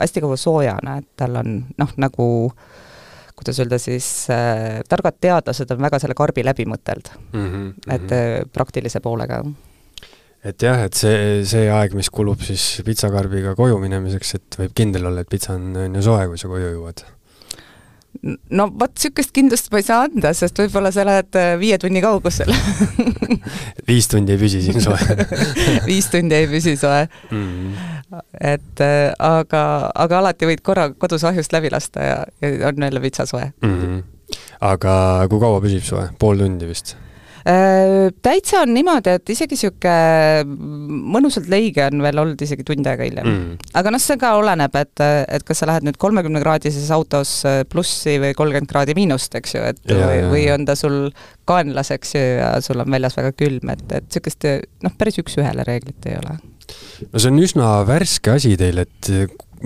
hästi 0.00 0.20
kaua 0.20 0.36
soojana, 0.36 0.96
et 0.98 1.08
tal 1.16 1.36
on 1.36 1.64
noh, 1.78 1.92
nagu 1.96 2.28
kuidas 3.36 3.58
öelda 3.60 3.78
siis 3.78 4.30
äh,, 4.30 4.80
targad 4.88 5.18
teadlased 5.20 5.70
on 5.70 5.82
väga 5.82 5.98
selle 5.98 6.14
karbi 6.14 6.44
läbi 6.44 6.66
mõtelnud 6.66 7.10
mm, 7.32 7.46
-hmm. 7.50 7.94
et 7.94 8.12
äh, 8.12 8.50
praktilise 8.52 9.00
poolega 9.00 9.42
et 10.42 10.66
jah, 10.66 10.84
et 10.88 10.98
see, 10.98 11.42
see 11.48 11.70
aeg, 11.70 11.96
mis 11.98 12.10
kulub 12.10 12.42
siis 12.42 12.82
pitsakarbiga 12.86 13.56
koju 13.58 13.78
minemiseks, 13.82 14.36
et 14.38 14.60
võib 14.60 14.76
kindel 14.78 15.10
olla, 15.10 15.22
et 15.22 15.30
pitsa 15.30 15.54
on, 15.54 15.72
on 15.84 15.98
ju 15.98 16.06
soe, 16.06 16.28
kui 16.30 16.40
sa 16.40 16.50
koju 16.50 16.72
jõuad? 16.74 17.04
no 18.54 18.66
vot, 18.78 18.92
niisugust 18.92 19.32
kindlust 19.34 19.70
ma 19.72 19.80
ei 19.80 19.86
saa 19.86 20.04
anda, 20.06 20.32
sest 20.36 20.58
võib-olla 20.60 20.92
sa 20.94 21.02
oled 21.04 21.38
äh, 21.40 21.54
viie 21.60 21.78
tunni 21.80 22.02
kaugusel 22.04 22.52
viis 23.88 24.08
tundi 24.10 24.34
ei 24.34 24.40
püsi 24.40 24.60
siin 24.62 24.84
soe 24.84 25.16
viis 25.88 26.10
tundi 26.12 26.36
ei 26.36 26.48
püsi 26.50 26.76
soe 26.78 27.06
mm. 27.06 27.46
-hmm. 27.48 28.20
et 28.52 28.84
äh, 28.84 29.14
aga, 29.16 29.64
aga 30.04 30.20
alati 30.20 30.50
võid 30.50 30.62
korra 30.62 30.90
kodus 30.92 31.24
ahjust 31.28 31.56
läbi 31.56 31.72
lasta 31.72 32.04
ja, 32.04 32.18
ja 32.44 32.68
on 32.68 32.84
jälle 32.84 33.00
pitsa 33.00 33.26
soe 33.26 33.48
mm. 33.48 33.78
-hmm. 33.78 34.36
aga 34.60 34.94
kui 35.30 35.40
kaua 35.40 35.64
püsib 35.64 35.88
soe? 35.88 36.10
pool 36.18 36.44
tundi 36.44 36.68
vist? 36.68 36.96
Äh, 37.42 38.12
täitsa 38.22 38.60
on 38.62 38.70
niimoodi, 38.76 39.16
et 39.18 39.32
isegi 39.34 39.56
niisugune 39.56 40.44
mõnusalt 41.12 41.48
leige 41.50 41.88
on 41.88 42.04
veel 42.04 42.20
olnud 42.22 42.44
isegi 42.44 42.62
tund 42.66 42.86
aega 42.86 43.06
hiljem. 43.08 43.26
Mm.. 43.26 43.68
aga 43.80 43.92
noh, 43.94 44.02
see 44.02 44.18
ka 44.20 44.34
oleneb, 44.38 44.78
et, 44.78 45.02
et 45.02 45.46
kas 45.46 45.62
sa 45.62 45.68
lähed 45.70 45.86
nüüd 45.88 45.98
kolmekümnekraadises 46.02 46.90
autos 46.94 47.34
äh, 47.48 47.62
plussi 47.68 48.18
või 48.22 48.32
kolmkümmend 48.38 48.70
kraadi 48.70 48.96
miinust, 48.98 49.34
eks 49.38 49.56
ju, 49.56 49.64
et 49.72 49.82
ja, 49.90 50.06
või, 50.06 50.22
või 50.30 50.44
on 50.54 50.66
ta 50.68 50.78
sul 50.78 50.98
kaenlas, 51.48 51.90
eks 51.94 52.16
ju, 52.16 52.24
ja 52.38 52.54
sul 52.64 52.84
on 52.84 52.94
väljas 52.94 53.18
väga 53.18 53.34
külm, 53.34 53.74
et, 53.74 53.86
et 53.90 54.06
niisugust 54.06 54.48
noh, 54.86 54.98
päris 54.98 55.18
üks-ühele 55.22 55.66
reeglit 55.66 56.10
ei 56.10 56.18
ole. 56.22 56.38
no 57.10 57.22
see 57.22 57.32
on 57.32 57.42
üsna 57.42 57.72
värske 57.88 58.36
asi 58.38 58.54
teil, 58.60 58.84
et 58.86 59.12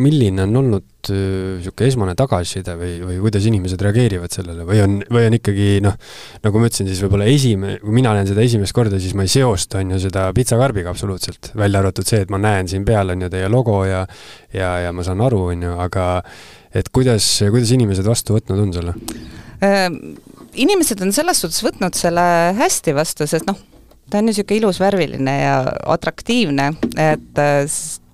milline 0.01 0.45
on 0.45 0.61
olnud 0.61 0.85
niisugune 1.07 1.89
esmane 1.91 2.15
tagasiside 2.19 2.75
või, 2.79 2.95
või 3.07 3.19
kuidas 3.23 3.47
inimesed 3.47 3.83
reageerivad 3.87 4.35
sellele 4.35 4.67
või 4.67 4.81
on, 4.83 4.97
või 5.13 5.29
on 5.29 5.37
ikkagi 5.39 5.69
noh, 5.85 5.95
nagu 6.45 6.61
ma 6.61 6.71
ütlesin, 6.71 6.89
siis 6.91 7.03
võib-olla 7.05 7.29
esime-, 7.31 7.77
kui 7.83 7.95
mina 7.95 8.15
näen 8.17 8.29
seda 8.29 8.43
esimest 8.45 8.75
korda, 8.77 8.99
siis 9.03 9.15
ma 9.19 9.27
ei 9.27 9.31
seosta, 9.31 9.81
on 9.83 9.95
ju, 9.95 10.01
seda 10.07 10.27
pitsakarbiga 10.37 10.91
absoluutselt, 10.93 11.53
välja 11.59 11.83
arvatud 11.83 12.09
see, 12.09 12.25
et 12.27 12.33
ma 12.33 12.41
näen 12.43 12.71
siin 12.71 12.87
peal, 12.89 13.15
on 13.15 13.27
ju, 13.27 13.31
teie 13.33 13.51
logo 13.53 13.83
ja 13.87 14.05
ja, 14.55 14.73
ja 14.87 14.95
ma 14.97 15.05
saan 15.07 15.23
aru, 15.25 15.45
on 15.53 15.67
ju, 15.69 15.77
aga 15.87 16.09
et 16.77 16.91
kuidas, 16.95 17.29
kuidas 17.53 17.73
inimesed 17.77 18.07
vastu 18.07 18.39
võtnud 18.39 18.67
on 18.67 18.75
selle 18.77 18.97
ähm,? 19.65 20.01
Inimesed 20.57 21.03
on 21.05 21.11
selles 21.13 21.43
suhtes 21.43 21.61
võtnud 21.61 21.93
selle 21.99 22.23
hästi 22.57 22.95
vastu, 22.97 23.27
sest 23.29 23.45
noh, 23.45 23.59
ta 24.09 24.23
on 24.23 24.31
niisugune 24.31 24.63
ilus, 24.63 24.79
värviline 24.81 25.35
ja 25.37 25.57
atraktiivne, 25.93 26.71
et 26.97 27.41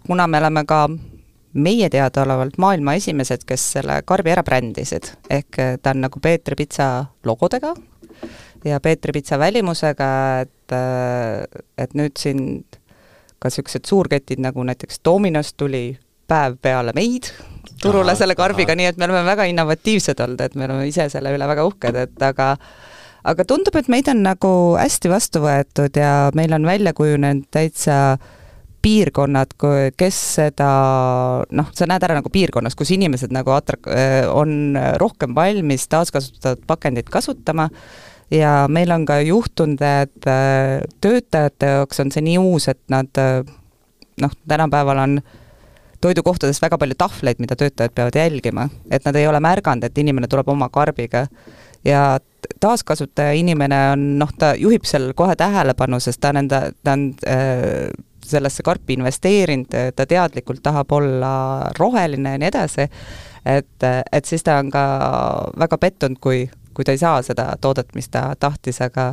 kuna 0.09 0.27
me 0.27 0.41
oleme 0.43 0.65
ka 0.67 0.89
meie 1.53 1.89
teadaolevalt 1.93 2.59
maailma 2.59 2.95
esimesed, 2.99 3.45
kes 3.47 3.65
selle 3.77 4.01
karbi 4.09 4.33
ära 4.33 4.45
brändisid, 4.47 5.13
ehk 5.31 5.59
äh, 5.61 5.75
ta 5.83 5.93
on 5.93 6.07
nagu 6.07 6.21
Peetri 6.23 6.57
pitsa 6.59 6.89
logodega 7.29 7.75
ja 8.65 8.81
Peetri 8.81 9.13
pitsa 9.13 9.39
välimusega, 9.39 10.13
et, 10.47 10.77
äh, 10.77 11.65
et 11.79 11.95
nüüd 11.99 12.17
siin 12.19 12.65
ka 13.43 13.51
niisugused 13.51 13.89
suurketid 13.89 14.41
nagu 14.41 14.63
näiteks 14.65 15.03
Dominos 15.05 15.53
tuli 15.59 15.99
päev 16.31 16.57
peale 16.63 16.95
meid 16.95 17.33
turule 17.83 18.13
aha, 18.13 18.21
selle 18.23 18.37
karbiga, 18.39 18.77
nii 18.79 18.93
et 18.93 18.99
me 19.01 19.09
oleme 19.09 19.25
väga 19.27 19.45
innovatiivsed 19.51 20.21
olnud, 20.23 20.41
et 20.41 20.55
me 20.55 20.69
oleme 20.69 20.87
ise 20.89 21.09
selle 21.13 21.35
üle 21.35 21.49
väga 21.51 21.67
uhked, 21.67 21.99
et 22.07 22.23
aga 22.23 22.55
aga 23.29 23.45
tundub, 23.47 23.77
et 23.79 23.91
meid 23.93 24.09
on 24.11 24.23
nagu 24.25 24.53
hästi 24.79 25.11
vastu 25.11 25.43
võetud 25.43 25.99
ja 25.99 26.31
meil 26.39 26.55
on 26.55 26.65
välja 26.67 26.95
kujunenud 26.97 27.51
täitsa 27.55 27.99
äh, 28.15 28.31
piirkonnad, 28.83 29.55
kes 29.97 30.21
seda 30.37 30.69
noh, 31.55 31.69
sa 31.75 31.87
näed 31.87 32.03
ära 32.03 32.17
nagu 32.19 32.33
piirkonnas, 32.33 32.75
kus 32.79 32.91
inimesed 32.97 33.35
nagu 33.35 33.55
atrak-, 33.55 33.91
on 34.35 34.75
rohkem 34.99 35.37
valmis 35.39 35.87
taaskasutatud 35.93 36.67
pakendit 36.67 37.13
kasutama. 37.13 37.69
Ja 38.33 38.67
meil 38.69 38.89
on 38.95 39.05
ka 39.05 39.19
juhtunud, 39.21 39.83
et 39.85 40.27
äh, 40.31 40.81
töötajate 41.05 41.69
jaoks 41.77 42.01
on 42.01 42.13
see 42.15 42.23
nii 42.25 42.39
uus, 42.41 42.65
et 42.73 42.81
nad 42.89 43.21
äh, 43.21 43.43
noh, 44.23 44.33
tänapäeval 44.49 45.01
on 45.03 45.19
toidukohtades 46.03 46.63
väga 46.63 46.79
palju 46.81 46.97
tahvleid, 46.99 47.43
mida 47.45 47.57
töötajad 47.61 47.93
peavad 47.95 48.17
jälgima, 48.17 48.69
et 48.91 49.05
nad 49.05 49.19
ei 49.21 49.29
ole 49.29 49.41
märganud, 49.45 49.85
et 49.85 50.01
inimene 50.01 50.31
tuleb 50.33 50.49
oma 50.49 50.71
karbiga 50.73 51.27
ja 51.85 52.19
taaskasutaja 52.61 53.33
inimene 53.39 53.79
on 53.93 54.07
noh, 54.19 54.31
ta 54.39 54.55
juhib 54.59 54.87
seal 54.89 55.13
kohe 55.19 55.37
tähelepanu, 55.37 56.01
sest 56.01 56.21
ta 56.21 56.33
on 56.33 56.43
enda, 56.45 56.63
ta 56.85 56.97
on 56.97 57.11
äh, 57.29 57.91
sellesse 58.27 58.63
karpi 58.63 58.97
investeerinud, 58.99 59.75
ta 59.97 60.07
teadlikult 60.07 60.63
tahab 60.63 60.93
olla 60.93 61.35
roheline 61.79 62.37
ja 62.37 62.41
nii 62.41 62.49
edasi, 62.49 62.89
et, 63.47 63.87
et 64.13 64.25
siis 64.25 64.45
ta 64.47 64.61
on 64.63 64.71
ka 64.71 64.85
väga 65.59 65.79
pettunud, 65.79 66.21
kui, 66.23 66.47
kui 66.75 66.87
ta 66.87 66.95
ei 66.95 67.03
saa 67.03 67.23
seda 67.27 67.51
toodet, 67.61 67.95
mis 67.99 68.09
ta 68.09 68.31
tahtis, 68.39 68.81
aga 68.85 69.13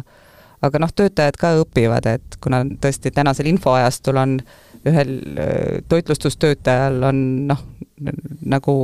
aga 0.61 0.79
noh, 0.83 0.91
töötajad 0.91 1.37
ka 1.39 1.53
õpivad, 1.61 2.07
et 2.11 2.35
kuna 2.43 2.65
tõesti 2.83 3.13
tänasel 3.15 3.47
infoajastul 3.47 4.19
on 4.19 4.39
ühel 4.87 5.13
toitlustustöötajal 5.91 7.03
on 7.09 7.21
noh, 7.47 7.63
nagu 8.47 8.75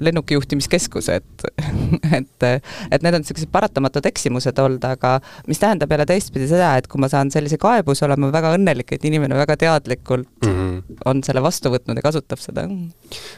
lennukijuhtimiskeskus, 0.00 1.08
et 1.12 1.46
et, 2.18 2.46
et 2.90 3.04
need 3.04 3.16
on 3.16 3.22
niisugused 3.22 3.50
paratamatud 3.52 4.06
eksimused 4.10 4.58
olnud, 4.62 4.84
aga 4.86 5.16
mis 5.50 5.60
tähendab 5.62 5.92
jälle 5.92 6.06
teistpidi 6.08 6.48
seda, 6.50 6.74
et 6.80 6.88
kui 6.90 7.02
ma 7.02 7.10
saan 7.12 7.32
sellise 7.34 7.58
kaebuse, 7.62 8.06
olen 8.06 8.24
ma 8.24 8.32
väga 8.34 8.54
õnnelik, 8.58 8.94
et 8.96 9.04
inimene 9.08 9.38
väga 9.38 9.56
teadlikult 9.60 10.46
mm 10.46 10.56
-hmm. 10.56 10.98
on 11.10 11.22
selle 11.26 11.42
vastu 11.42 11.72
võtnud 11.74 11.98
ja 11.98 12.06
kasutab 12.08 12.42
seda. 12.42 12.66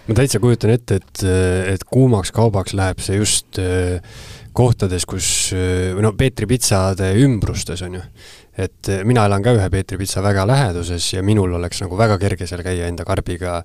ma 0.08 0.14
täitsa 0.14 0.40
kujutan 0.40 0.70
ette, 0.70 1.00
et, 1.02 1.26
et 1.74 1.84
kuumaks 1.84 2.32
kaubaks 2.32 2.74
läheb 2.74 2.98
see 3.04 3.16
just 3.16 3.60
kohtades, 4.54 5.06
kus, 5.08 5.26
või 5.52 6.04
no 6.04 6.14
Peetri 6.18 6.46
pitsade 6.50 7.12
ümbrustes, 7.24 7.82
on 7.86 7.98
ju 7.98 8.04
et 8.54 8.88
eh, 8.88 9.02
mina 9.06 9.24
elan 9.26 9.42
ka 9.42 9.54
ühe 9.56 9.66
Peetri 9.70 9.98
pitsa 9.98 10.22
väga 10.22 10.44
läheduses 10.46 11.06
ja 11.16 11.22
minul 11.26 11.56
oleks 11.58 11.80
nagu 11.82 11.98
väga 11.98 12.18
kerge 12.22 12.46
seal 12.46 12.62
käia 12.62 12.86
enda 12.86 13.06
karbiga 13.06 13.56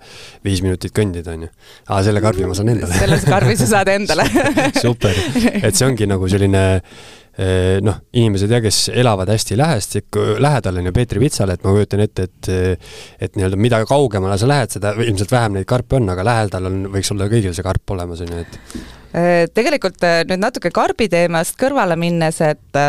viis 0.46 0.63
minutit 0.65 0.93
kõndida, 0.96 1.36
on 1.38 1.46
ju. 1.46 1.50
aa, 1.88 2.01
selle 2.05 2.24
karbi 2.25 2.48
ma 2.50 2.58
saan 2.58 2.74
endale. 2.74 2.98
selle 2.98 3.19
karbi 3.22 3.58
sa 3.60 3.69
saad 3.75 3.93
endale 3.93 4.25
super, 4.86 5.22
et 5.62 5.77
see 5.77 5.86
ongi 5.86 6.10
nagu 6.10 6.29
selline 6.31 6.63
eh, 6.79 6.98
noh, 7.86 8.00
inimesed 8.20 8.52
jah, 8.52 8.60
kes 8.60 8.90
elavad 8.92 9.30
hästi 9.32 9.56
lähestikku, 9.56 10.24
lähedal 10.44 10.82
on 10.82 10.90
ju 10.90 10.92
Peetri 10.96 11.22
pitsale, 11.24 11.56
et 11.56 11.64
ma 11.64 11.72
kujutan 11.72 12.04
ette, 12.04 12.26
et 12.28 12.50
et 13.22 13.38
nii-öelda 13.38 13.60
mida 13.60 13.80
kaugemale 13.88 14.36
sa 14.42 14.50
lähed, 14.50 14.74
seda 14.76 14.92
ilmselt 14.98 15.32
vähem 15.32 15.56
neid 15.56 15.68
karpe 15.70 15.96
on, 16.00 16.10
aga 16.12 16.26
lähedal 16.28 16.68
on, 16.68 16.82
võiks 16.92 17.14
olla 17.16 17.30
kõigil 17.32 17.56
see 17.56 17.64
karp 17.64 17.96
olemas, 17.96 18.26
on 18.26 18.34
ju, 18.34 18.44
et 18.44 19.54
tegelikult 19.56 20.04
nüüd 20.30 20.44
natuke 20.44 20.74
karbi 20.76 21.08
teemast 21.10 21.56
kõrvale 21.62 21.96
minnes, 22.02 22.42
et 22.44 22.82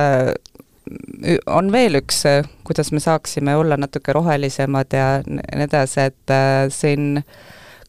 on 1.46 1.70
veel 1.72 2.00
üks, 2.00 2.22
kuidas 2.66 2.90
me 2.92 3.00
saaksime 3.00 3.54
olla 3.56 3.76
natuke 3.80 4.12
rohelisemad 4.16 4.96
ja 4.96 5.08
nii 5.26 5.66
edasi, 5.66 6.08
et 6.10 6.34
äh, 6.34 6.66
siin 6.72 7.22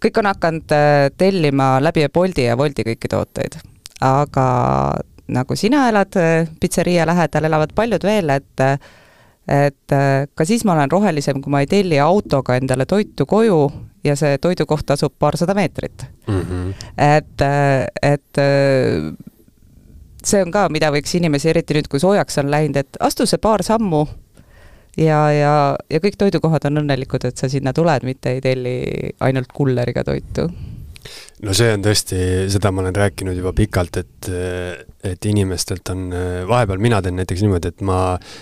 kõik 0.01 0.21
on 0.21 0.29
hakanud 0.31 0.75
äh, 0.75 1.09
tellima 1.17 1.73
läbi 1.81 2.07
Bolti 2.13 2.47
ja 2.47 2.57
Wolti 2.59 2.85
kõiki 2.87 3.11
tooteid. 3.11 3.59
aga 4.01 4.45
nagu 5.31 5.55
sina 5.55 5.87
elad 5.89 6.17
äh, 6.19 6.49
pitseria 6.59 7.05
lähedal, 7.09 7.47
elavad 7.49 7.75
paljud 7.75 8.03
veel, 8.07 8.35
et 8.37 8.65
et 9.51 9.93
ka 10.37 10.45
siis 10.45 10.61
ma 10.63 10.75
olen 10.75 10.91
rohelisem, 10.91 11.39
kui 11.41 11.51
ma 11.51 11.63
ei 11.63 11.67
telli 11.67 11.97
autoga 11.99 12.55
endale 12.55 12.85
toitu 12.85 13.25
koju 13.25 13.57
ja 14.05 14.13
see 14.15 14.37
toidukoht 14.37 14.93
asub 14.93 15.15
paarsada 15.19 15.55
meetrit 15.57 16.05
mm. 16.27 16.41
-hmm. 16.41 16.73
et, 16.95 17.41
et 18.01 18.41
see 20.23 20.43
on 20.45 20.51
ka, 20.53 20.67
mida 20.69 20.91
võiks 20.93 21.15
inimesi, 21.17 21.49
eriti 21.51 21.75
nüüd, 21.77 21.89
kui 21.91 21.99
soojaks 21.99 22.37
on 22.41 22.51
läinud, 22.53 22.77
et 22.77 22.99
astu 22.99 23.25
see 23.25 23.41
paar 23.41 23.63
sammu 23.65 24.05
ja, 24.97 25.21
ja, 25.33 25.53
ja 25.89 26.01
kõik 26.03 26.17
toidukohad 26.19 26.67
on 26.69 26.83
õnnelikud, 26.83 27.25
et 27.27 27.41
sa 27.41 27.49
sinna 27.49 27.73
tuled, 27.73 28.05
mitte 28.07 28.35
ei 28.35 28.43
telli 28.43 28.75
ainult 29.23 29.51
kulleriga 29.55 30.03
toitu 30.07 30.49
no 31.45 31.55
see 31.57 31.71
on 31.73 31.83
tõesti, 31.85 32.19
seda 32.53 32.71
ma 32.73 32.83
olen 32.83 32.95
rääkinud 32.95 33.37
juba 33.37 33.53
pikalt, 33.57 34.01
et, 34.01 34.29
et 35.07 35.29
inimestelt 35.31 35.93
on, 35.93 36.05
vahepeal 36.49 36.83
mina 36.83 37.01
teen 37.01 37.17
näiteks 37.19 37.43
niimoodi, 37.45 37.71
et 37.73 37.83
ma 37.87 38.01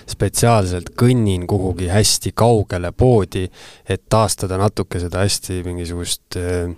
spetsiaalselt 0.10 0.92
kõnnin 1.00 1.48
kuhugi 1.50 1.90
hästi 1.92 2.34
kaugele 2.38 2.92
poodi, 2.92 3.48
et 3.90 4.06
taastada 4.12 4.60
natuke 4.60 5.02
seda 5.02 5.24
hästi 5.24 5.62
mingisugust 5.68 6.40
äh, 6.40 6.70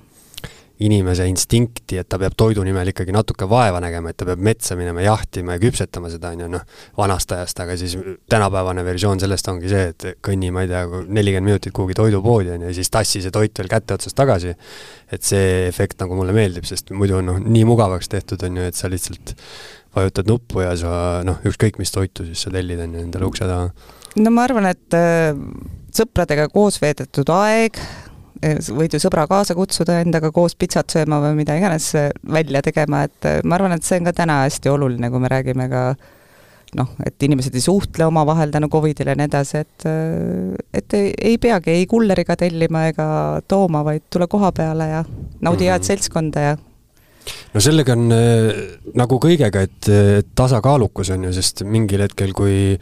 inimese 0.81 1.25
instinkti, 1.29 1.99
et 2.01 2.07
ta 2.09 2.17
peab 2.21 2.33
toidu 2.37 2.63
nimel 2.65 2.89
ikkagi 2.91 3.13
natuke 3.13 3.47
vaeva 3.49 3.81
nägema, 3.83 4.11
et 4.11 4.17
ta 4.17 4.25
peab 4.27 4.41
metsa 4.43 4.77
minema 4.79 5.03
jahtima 5.05 5.55
ja 5.55 5.61
küpsetama 5.61 6.09
seda, 6.11 6.31
on 6.33 6.43
ju, 6.45 6.49
noh, 6.55 6.63
vanast 6.97 7.33
ajast, 7.35 7.61
aga 7.63 7.75
siis 7.79 7.95
tänapäevane 8.31 8.85
versioon 8.85 9.21
sellest 9.21 9.51
ongi 9.51 9.69
see, 9.71 9.91
et 9.93 10.07
kõnni, 10.25 10.49
ma 10.53 10.65
ei 10.65 10.71
tea, 10.71 10.83
nelikümmend 11.05 11.51
minutit 11.51 11.75
kuhugi 11.77 11.97
toidupoodi, 11.97 12.55
on 12.55 12.65
ju, 12.65 12.71
ja 12.71 12.77
siis 12.79 12.89
tassi 12.93 13.21
see 13.23 13.33
toit 13.33 13.61
veel 13.61 13.69
käte 13.71 13.97
otsas 13.97 14.17
tagasi, 14.17 14.55
et 15.11 15.27
see 15.27 15.67
efekt 15.67 16.01
nagu 16.01 16.17
mulle 16.17 16.35
meeldib, 16.35 16.65
sest 16.69 16.93
muidu 16.95 17.19
on 17.19 17.29
noh, 17.33 17.41
nii 17.41 17.67
mugavaks 17.69 18.09
tehtud, 18.11 18.41
on 18.47 18.61
ju, 18.61 18.69
et 18.71 18.77
sa 18.77 18.89
lihtsalt 18.91 19.35
vajutad 19.95 20.29
nuppu 20.31 20.63
ja 20.63 20.75
sa 20.79 20.93
noh, 21.27 21.41
ükskõik 21.47 21.77
mis 21.81 21.93
toitu 21.93 22.25
siis 22.27 22.47
sa 22.47 22.53
tellid, 22.53 22.81
on 22.81 22.95
ju, 22.95 23.05
endale 23.05 23.27
ukse 23.27 23.47
taha. 23.49 23.69
no 24.23 24.33
ma 24.33 24.47
arvan, 24.47 24.71
et 24.71 24.97
äh, 24.97 25.35
sõpradega 25.93 26.47
koos 26.53 26.79
veedetud 26.81 27.29
aeg, 27.35 27.77
võid 28.41 28.95
ju 28.95 29.01
sõbra 29.01 29.27
kaasa 29.29 29.55
kutsuda 29.57 29.99
endaga 30.01 30.31
koos 30.33 30.55
pitsat 30.59 30.93
sööma 30.93 31.21
või 31.23 31.41
mida 31.41 31.57
iganes 31.59 31.91
välja 32.23 32.63
tegema, 32.65 33.05
et 33.07 33.29
äh, 33.29 33.41
ma 33.45 33.57
arvan, 33.57 33.75
et 33.75 33.85
see 33.85 34.01
on 34.01 34.09
ka 34.09 34.15
täna 34.17 34.41
hästi 34.45 34.71
oluline, 34.71 35.11
kui 35.13 35.21
me 35.21 35.29
räägime 35.31 35.67
ka 35.71 35.83
noh, 36.79 36.89
et 37.05 37.27
inimesed 37.27 37.55
ei 37.57 37.63
suhtle 37.63 38.07
omavahel 38.07 38.53
tänu 38.53 38.69
Covidile 38.71 39.13
ja 39.13 39.19
nii 39.19 39.29
edasi, 39.29 39.61
et 39.61 39.87
äh, 39.89 40.57
et 40.81 40.97
ei, 40.97 41.13
ei 41.33 41.37
peagi 41.41 41.75
ei 41.75 41.85
kulleriga 41.89 42.37
tellima 42.39 42.87
ega 42.89 43.07
tooma, 43.47 43.85
vaid 43.87 44.09
tule 44.09 44.27
koha 44.31 44.51
peale 44.55 44.89
ja 44.89 45.05
naudi 45.41 45.69
head 45.69 45.79
mm 45.79 45.83
-hmm. 45.83 45.87
seltskonda 45.87 46.45
ja 46.49 46.57
no 47.53 47.61
sellega 47.61 47.93
on 47.93 48.09
nagu 48.97 49.19
kõigega, 49.21 49.61
et 49.61 49.89
tasakaalukus 50.35 51.09
on 51.13 51.23
ju, 51.23 51.33
sest 51.33 51.61
mingil 51.63 52.01
hetkel, 52.01 52.33
kui 52.33 52.79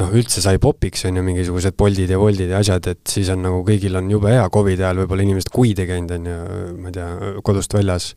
noh, 0.00 0.12
üldse 0.16 0.42
sai 0.44 0.58
popiks, 0.62 1.04
on 1.08 1.18
ju, 1.18 1.24
mingisugused 1.26 1.76
Boltid 1.78 2.10
ja 2.12 2.18
Woltid 2.20 2.52
ja 2.52 2.60
asjad, 2.62 2.88
et 2.92 3.02
siis 3.10 3.28
on 3.32 3.42
nagu 3.44 3.60
kõigil 3.66 3.96
on 3.98 4.08
jube 4.10 4.32
hea, 4.32 4.44
Covidi 4.52 4.84
ajal 4.84 5.02
võib-olla 5.02 5.26
inimesed 5.26 5.52
kuid 5.54 5.80
ei 5.82 5.88
käinud, 5.90 6.14
on 6.16 6.28
ju, 6.30 6.38
ma 6.80 6.90
ei 6.90 6.96
tea, 6.96 7.08
kodust 7.46 7.76
väljas, 7.76 8.08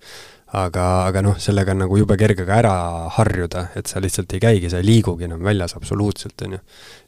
aga, 0.56 0.88
aga 1.10 1.24
noh, 1.26 1.38
sellega 1.42 1.76
on 1.76 1.84
nagu 1.86 2.00
jube 2.00 2.18
kerge 2.20 2.48
ka 2.48 2.58
ära 2.62 2.74
harjuda, 3.18 3.70
et 3.80 3.92
sa 3.92 4.02
lihtsalt 4.04 4.34
ei 4.38 4.44
käigi, 4.44 4.72
sa 4.72 4.82
ei 4.82 4.88
liigugi 4.88 5.28
enam 5.28 5.44
väljas 5.46 5.76
absoluutselt, 5.78 6.38
on 6.48 6.58
ju. 6.58 6.62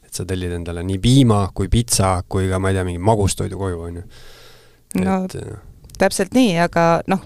et 0.06 0.20
sa 0.20 0.26
tellid 0.28 0.52
endale 0.52 0.84
nii 0.86 1.00
piima 1.02 1.46
kui 1.56 1.70
pitsa 1.72 2.18
kui 2.28 2.50
ka, 2.50 2.60
ma 2.60 2.70
ei 2.70 2.78
tea, 2.78 2.86
mingi 2.88 3.02
magustoidu 3.02 3.60
koju, 3.60 3.80
on 3.88 4.02
ju. 4.02 4.08
no 5.00 5.22
et, 5.24 5.38
täpselt 5.98 6.36
nii, 6.36 6.58
aga 6.60 6.86
noh, 7.10 7.24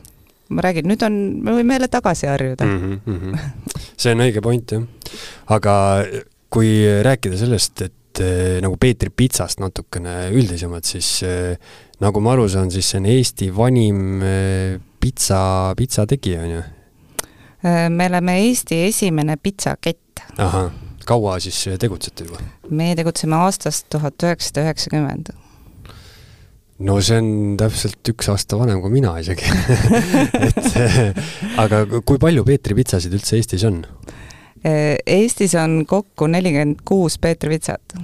ma 0.54 0.62
räägin, 0.62 0.86
nüüd 0.86 1.02
on, 1.02 1.18
me 1.42 1.58
võime 1.58 1.74
jälle 1.74 1.90
tagasi 1.90 2.30
harjuda 2.30 2.64
mm. 2.64 3.00
-hmm. 3.02 3.36
see 3.98 4.14
on 4.14 4.22
õige 4.22 4.40
point, 4.44 4.72
jah. 4.72 4.86
aga 5.58 5.74
kui 6.52 6.70
rääkida 7.02 7.38
sellest, 7.40 7.82
et 7.86 8.22
äh, 8.22 8.56
nagu 8.64 8.78
Peetri 8.80 9.10
pitsast 9.10 9.60
natukene 9.62 10.30
üldisemalt, 10.34 10.88
siis 10.88 11.20
äh, 11.26 11.56
nagu 12.02 12.22
ma 12.24 12.34
aru 12.36 12.48
saan, 12.52 12.70
siis 12.74 12.90
see 12.92 13.02
on 13.02 13.08
Eesti 13.12 13.50
vanim 13.56 14.02
äh, 14.24 14.76
pitsa, 15.00 15.74
pitsategija, 15.78 16.42
on 16.46 16.56
ju? 16.58 16.64
me 17.66 18.06
oleme 18.06 18.36
Eesti 18.44 18.84
esimene 18.86 19.34
pitsakett. 19.42 20.20
ahah, 20.38 20.68
kaua 21.08 21.40
siis 21.42 21.64
tegutsete 21.80 22.28
juba? 22.28 22.38
me 22.70 22.92
tegutseme 22.98 23.34
aastast 23.40 23.88
tuhat 23.90 24.22
üheksasada 24.22 24.68
üheksakümmend 24.68 25.32
no 26.86 26.98
see 27.00 27.18
on 27.22 27.56
täpselt 27.58 28.10
üks 28.12 28.28
aasta 28.32 28.58
vanem 28.60 28.82
kui 28.84 28.92
mina 28.92 29.14
isegi 29.22 29.48
et 30.46 30.60
aga 31.62 31.82
kui 32.04 32.20
palju 32.22 32.44
Peetri 32.46 32.76
pitsasid 32.78 33.16
üldse 33.16 33.40
Eestis 33.40 33.64
on? 33.68 33.82
Eh, 34.64 34.96
Eestis 35.06 35.54
on 35.60 35.82
kokku 35.88 36.28
nelikümmend 36.30 36.80
kuus 36.86 37.18
Peetri 37.20 37.50
Vitsat. 37.56 37.96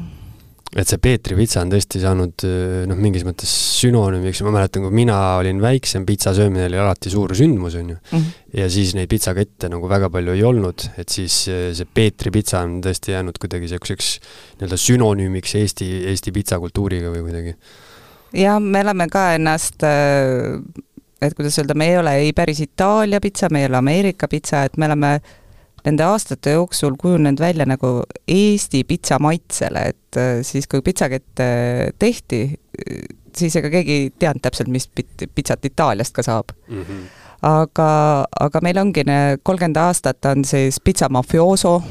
et 0.73 0.89
see 0.89 0.97
Peetri 1.05 1.37
Vitsa 1.37 1.61
on 1.61 1.69
tõesti 1.69 2.01
saanud 2.01 2.45
eh, 2.49 2.85
noh, 2.89 2.97
mingis 2.97 3.27
mõttes 3.29 3.51
sünonüümiks, 3.83 4.41
ma 4.47 4.55
mäletan, 4.55 4.87
kui 4.87 4.95
mina 5.03 5.17
olin 5.37 5.59
väiksem, 5.61 6.07
pitsa 6.09 6.33
söömine 6.37 6.65
oli 6.65 6.79
alati 6.81 7.13
suur 7.13 7.35
sündmus, 7.37 7.77
on 7.77 7.91
ju 7.93 7.97
mm. 7.97 8.13
-hmm. 8.19 8.31
ja 8.61 8.69
siis 8.73 8.95
neid 8.97 9.11
pitsakette 9.13 9.69
nagu 9.69 9.89
väga 9.89 10.09
palju 10.11 10.33
ei 10.33 10.45
olnud, 10.49 10.87
et 10.97 11.09
siis 11.09 11.49
eh, 11.49 11.75
see 11.77 11.89
Peetri 11.95 12.33
Pitsa 12.33 12.63
on 12.65 12.81
tõesti 12.85 13.13
jäänud 13.13 13.37
kuidagi 13.41 13.69
niisuguseks 13.69 14.15
nii-öelda 14.61 14.81
sünonüümiks 14.87 15.55
Eesti, 15.61 15.91
Eesti 16.09 16.33
pitsakultuuriga 16.33 17.13
või 17.13 17.27
kuidagi. 17.27 17.57
jah, 18.33 18.61
me 18.61 18.81
oleme 18.81 19.09
ka 19.13 19.35
ennast 19.35 19.85
et 21.23 21.35
kuidas 21.37 21.59
öelda, 21.59 21.75
me 21.75 21.91
ei 21.91 21.99
ole 21.99 22.17
ei 22.17 22.33
päris 22.33 22.61
Itaalia 22.61 23.21
pitsa, 23.21 23.49
me 23.51 23.61
ei 23.61 23.69
ole 23.69 23.77
Ameerika 23.77 24.29
pitsa, 24.29 24.65
et 24.65 24.77
me 24.77 24.89
oleme 24.89 25.21
nende 25.87 26.05
aastate 26.07 26.57
jooksul 26.57 26.97
kujunenud 27.01 27.41
välja 27.41 27.67
nagu 27.67 28.03
Eesti 28.29 28.85
pitsa 28.85 29.19
maitsele, 29.23 29.87
et 29.95 30.21
äh, 30.21 30.43
siis, 30.47 30.69
kui 30.71 30.83
pitsakett 30.83 31.43
tehti, 31.99 32.43
siis 33.37 33.57
ega 33.57 33.71
keegi 33.73 33.99
ei 33.99 34.13
teadnud 34.19 34.45
täpselt, 34.45 34.71
mis 34.73 34.89
pit-, 34.89 35.27
pitsat 35.35 35.65
Itaaliast 35.65 36.15
ka 36.15 36.23
saab 36.23 36.53
mm. 36.69 36.83
-hmm. 36.83 37.05
aga, 37.49 37.91
aga 38.41 38.61
meil 38.63 38.79
ongi 38.79 39.05
kolmkümmend 39.43 39.77
aastat 39.77 40.25
on 40.25 40.45
siis 40.45 40.81
pitsa 40.81 41.09
mafioso, 41.09 41.83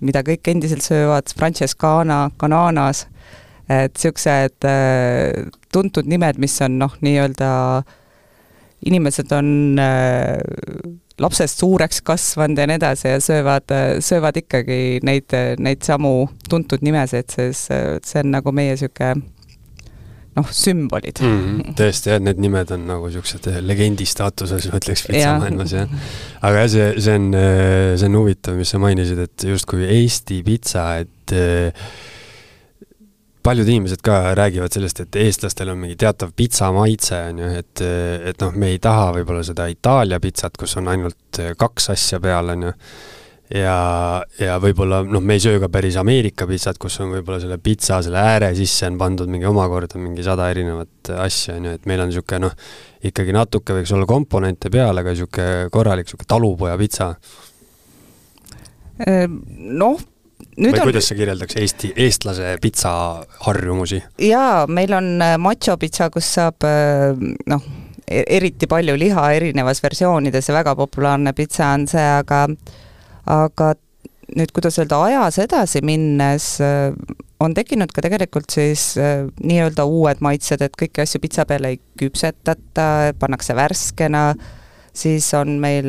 mida 0.00 0.22
kõik 0.22 0.48
endiselt 0.48 0.82
söövad, 0.82 1.32
Francescana, 1.36 2.30
Cananas, 2.40 3.06
et 3.68 3.94
niisugused 3.94 4.66
äh, 4.66 5.46
tuntud 5.72 6.08
nimed, 6.10 6.38
mis 6.42 6.56
on 6.64 6.78
noh, 6.80 6.96
nii-öelda 7.00 7.50
inimesed 8.86 9.32
on 9.36 9.78
äh, 9.78 10.38
lapsest 11.20 11.60
suureks 11.60 12.00
kasvanud 12.06 12.58
ja 12.58 12.68
nii 12.70 12.78
edasi 12.80 13.08
ja 13.08 13.20
söövad, 13.20 13.74
söövad 14.04 14.38
ikkagi 14.40 15.00
neid, 15.06 15.36
neid 15.60 15.84
samu 15.86 16.30
tuntud 16.48 16.84
nimesid, 16.86 17.28
siis 17.32 17.66
see 17.68 18.22
on 18.22 18.32
nagu 18.34 18.54
meie 18.56 18.74
niisugune 18.74 19.20
noh, 20.38 20.50
sümbolid 20.54 21.20
mm. 21.20 21.40
-hmm. 21.40 21.74
tõesti 21.78 22.12
jah, 22.12 22.20
need 22.22 22.38
nimed 22.42 22.70
on 22.74 22.86
nagu 22.88 23.08
niisugused 23.08 23.48
legendi 23.66 24.06
staatuses, 24.08 24.68
ma 24.70 24.78
ütleks 24.80 25.04
pitsamaailmas 25.08 25.74
jah. 25.74 25.90
aga 26.40 26.64
jah, 26.64 26.70
see, 26.76 26.86
see 27.06 27.18
on, 27.18 27.28
see 27.98 28.10
on 28.10 28.20
huvitav, 28.20 28.56
mis 28.60 28.70
sa 28.70 28.80
mainisid, 28.82 29.20
et 29.26 29.48
justkui 29.50 29.88
Eesti 29.90 30.42
pitsa, 30.46 30.86
et 31.02 31.36
paljud 33.42 33.68
inimesed 33.68 34.02
ka 34.04 34.34
räägivad 34.38 34.74
sellest, 34.74 35.04
et 35.04 35.16
eestlastel 35.22 35.72
on 35.72 35.80
mingi 35.80 35.96
teatav 36.00 36.34
pitsa 36.36 36.70
maitse, 36.76 37.16
on 37.30 37.40
ju, 37.40 37.52
et, 37.60 37.84
et 38.32 38.42
noh, 38.42 38.52
me 38.56 38.74
ei 38.74 38.82
taha 38.82 39.10
võib-olla 39.16 39.44
seda 39.46 39.68
Itaalia 39.72 40.20
pitsat, 40.20 40.58
kus 40.60 40.76
on 40.80 40.90
ainult 40.92 41.40
kaks 41.58 41.90
asja 41.94 42.20
peal, 42.22 42.52
on 42.54 42.68
ju, 42.68 42.74
ja, 43.56 43.76
ja 44.40 44.58
võib-olla 44.62 45.00
noh, 45.08 45.24
me 45.24 45.38
ei 45.38 45.42
söö 45.42 45.60
ka 45.62 45.70
päris 45.72 45.96
Ameerika 46.00 46.46
pitsat, 46.50 46.78
kus 46.82 47.00
on 47.02 47.14
võib-olla 47.16 47.40
selle 47.42 47.58
pitsa, 47.62 48.02
selle 48.04 48.20
ääre 48.20 48.52
sisse 48.58 48.90
on 48.90 48.98
pandud 49.00 49.30
mingi 49.32 49.48
omakorda 49.48 50.00
mingi 50.00 50.24
sada 50.26 50.50
erinevat 50.52 51.12
asja, 51.24 51.56
on 51.58 51.70
ju, 51.70 51.74
et 51.80 51.88
meil 51.90 52.04
on 52.04 52.12
niisugune 52.12 52.44
noh, 52.46 52.56
ikkagi 53.10 53.34
natuke 53.36 53.80
võiks 53.80 53.94
olla 53.96 54.08
komponente 54.10 54.72
peal, 54.72 55.00
aga 55.00 55.14
niisugune 55.16 55.70
korralik 55.72 56.08
niisugune 56.08 56.32
talupojapitsa. 56.36 57.14
Noh, 59.80 60.00
nüüd 60.58 60.74
või 60.74 60.80
on... 60.80 60.88
kuidas 60.90 61.10
sa 61.10 61.16
kirjeldaks 61.18 61.58
Eesti, 61.60 61.92
eestlase 62.06 62.54
pitsa 62.62 62.92
harjumusi? 63.46 64.00
jaa, 64.24 64.66
meil 64.70 64.94
on 64.96 65.12
äh, 65.22 65.36
macho 65.40 65.76
pitsa, 65.80 66.10
kus 66.12 66.32
saab 66.36 66.66
äh, 66.66 67.14
noh, 67.50 67.68
e-, 68.06 68.24
eriti 68.38 68.68
palju 68.70 68.96
liha 68.98 69.28
erinevas 69.36 69.82
versioonides 69.84 70.50
ja 70.50 70.56
väga 70.56 70.74
populaarne 70.78 71.34
pitsa 71.36 71.72
on 71.76 71.86
see, 71.90 72.06
aga 72.20 72.46
aga 73.30 73.72
nüüd, 74.36 74.52
kuidas 74.54 74.78
öelda, 74.80 75.00
ajas 75.06 75.40
edasi 75.44 75.84
minnes 75.86 76.52
äh, 76.64 76.90
on 77.40 77.54
tekkinud 77.56 77.92
ka 77.94 78.02
tegelikult 78.04 78.52
siis 78.52 78.92
nii-öelda 78.98 79.86
uued 79.88 80.18
maitsed, 80.20 80.60
et 80.60 80.74
kõiki 80.76 81.00
asju 81.06 81.22
pitsa 81.22 81.46
peale 81.48 81.70
ei 81.72 81.78
küpsetata, 82.02 83.14
pannakse 83.16 83.56
värskena, 83.56 84.26
siis 84.92 85.30
on 85.38 85.54
meil 85.62 85.88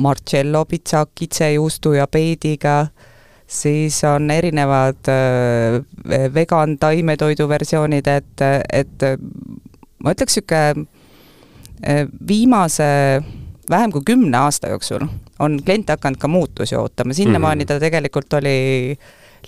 Marcello 0.00 0.64
pitsa 0.64 1.06
kitsejuustu 1.14 1.92
ja 1.96 2.06
peidiga 2.08 2.86
siis 3.46 4.04
on 4.04 4.30
erinevad 4.30 5.08
äh, 5.08 6.30
vegan 6.34 6.78
taimetoidu 6.78 7.48
versioonid, 7.48 8.06
et, 8.06 8.46
et 8.72 9.06
ma 10.02 10.14
ütleks, 10.14 10.38
niisugune 10.40 10.86
äh, 11.86 12.06
viimase 12.28 12.88
vähem 13.70 13.92
kui 13.94 14.04
kümne 14.06 14.38
aasta 14.38 14.70
jooksul 14.70 15.06
on 15.42 15.58
klient 15.64 15.90
hakanud 15.92 16.18
ka 16.20 16.28
muutusi 16.28 16.76
ootama, 16.76 17.14
sinnamaani 17.14 17.64
mm 17.64 17.66
-hmm. 17.66 17.74
ta 17.74 17.80
tegelikult 17.80 18.32
oli 18.32 18.98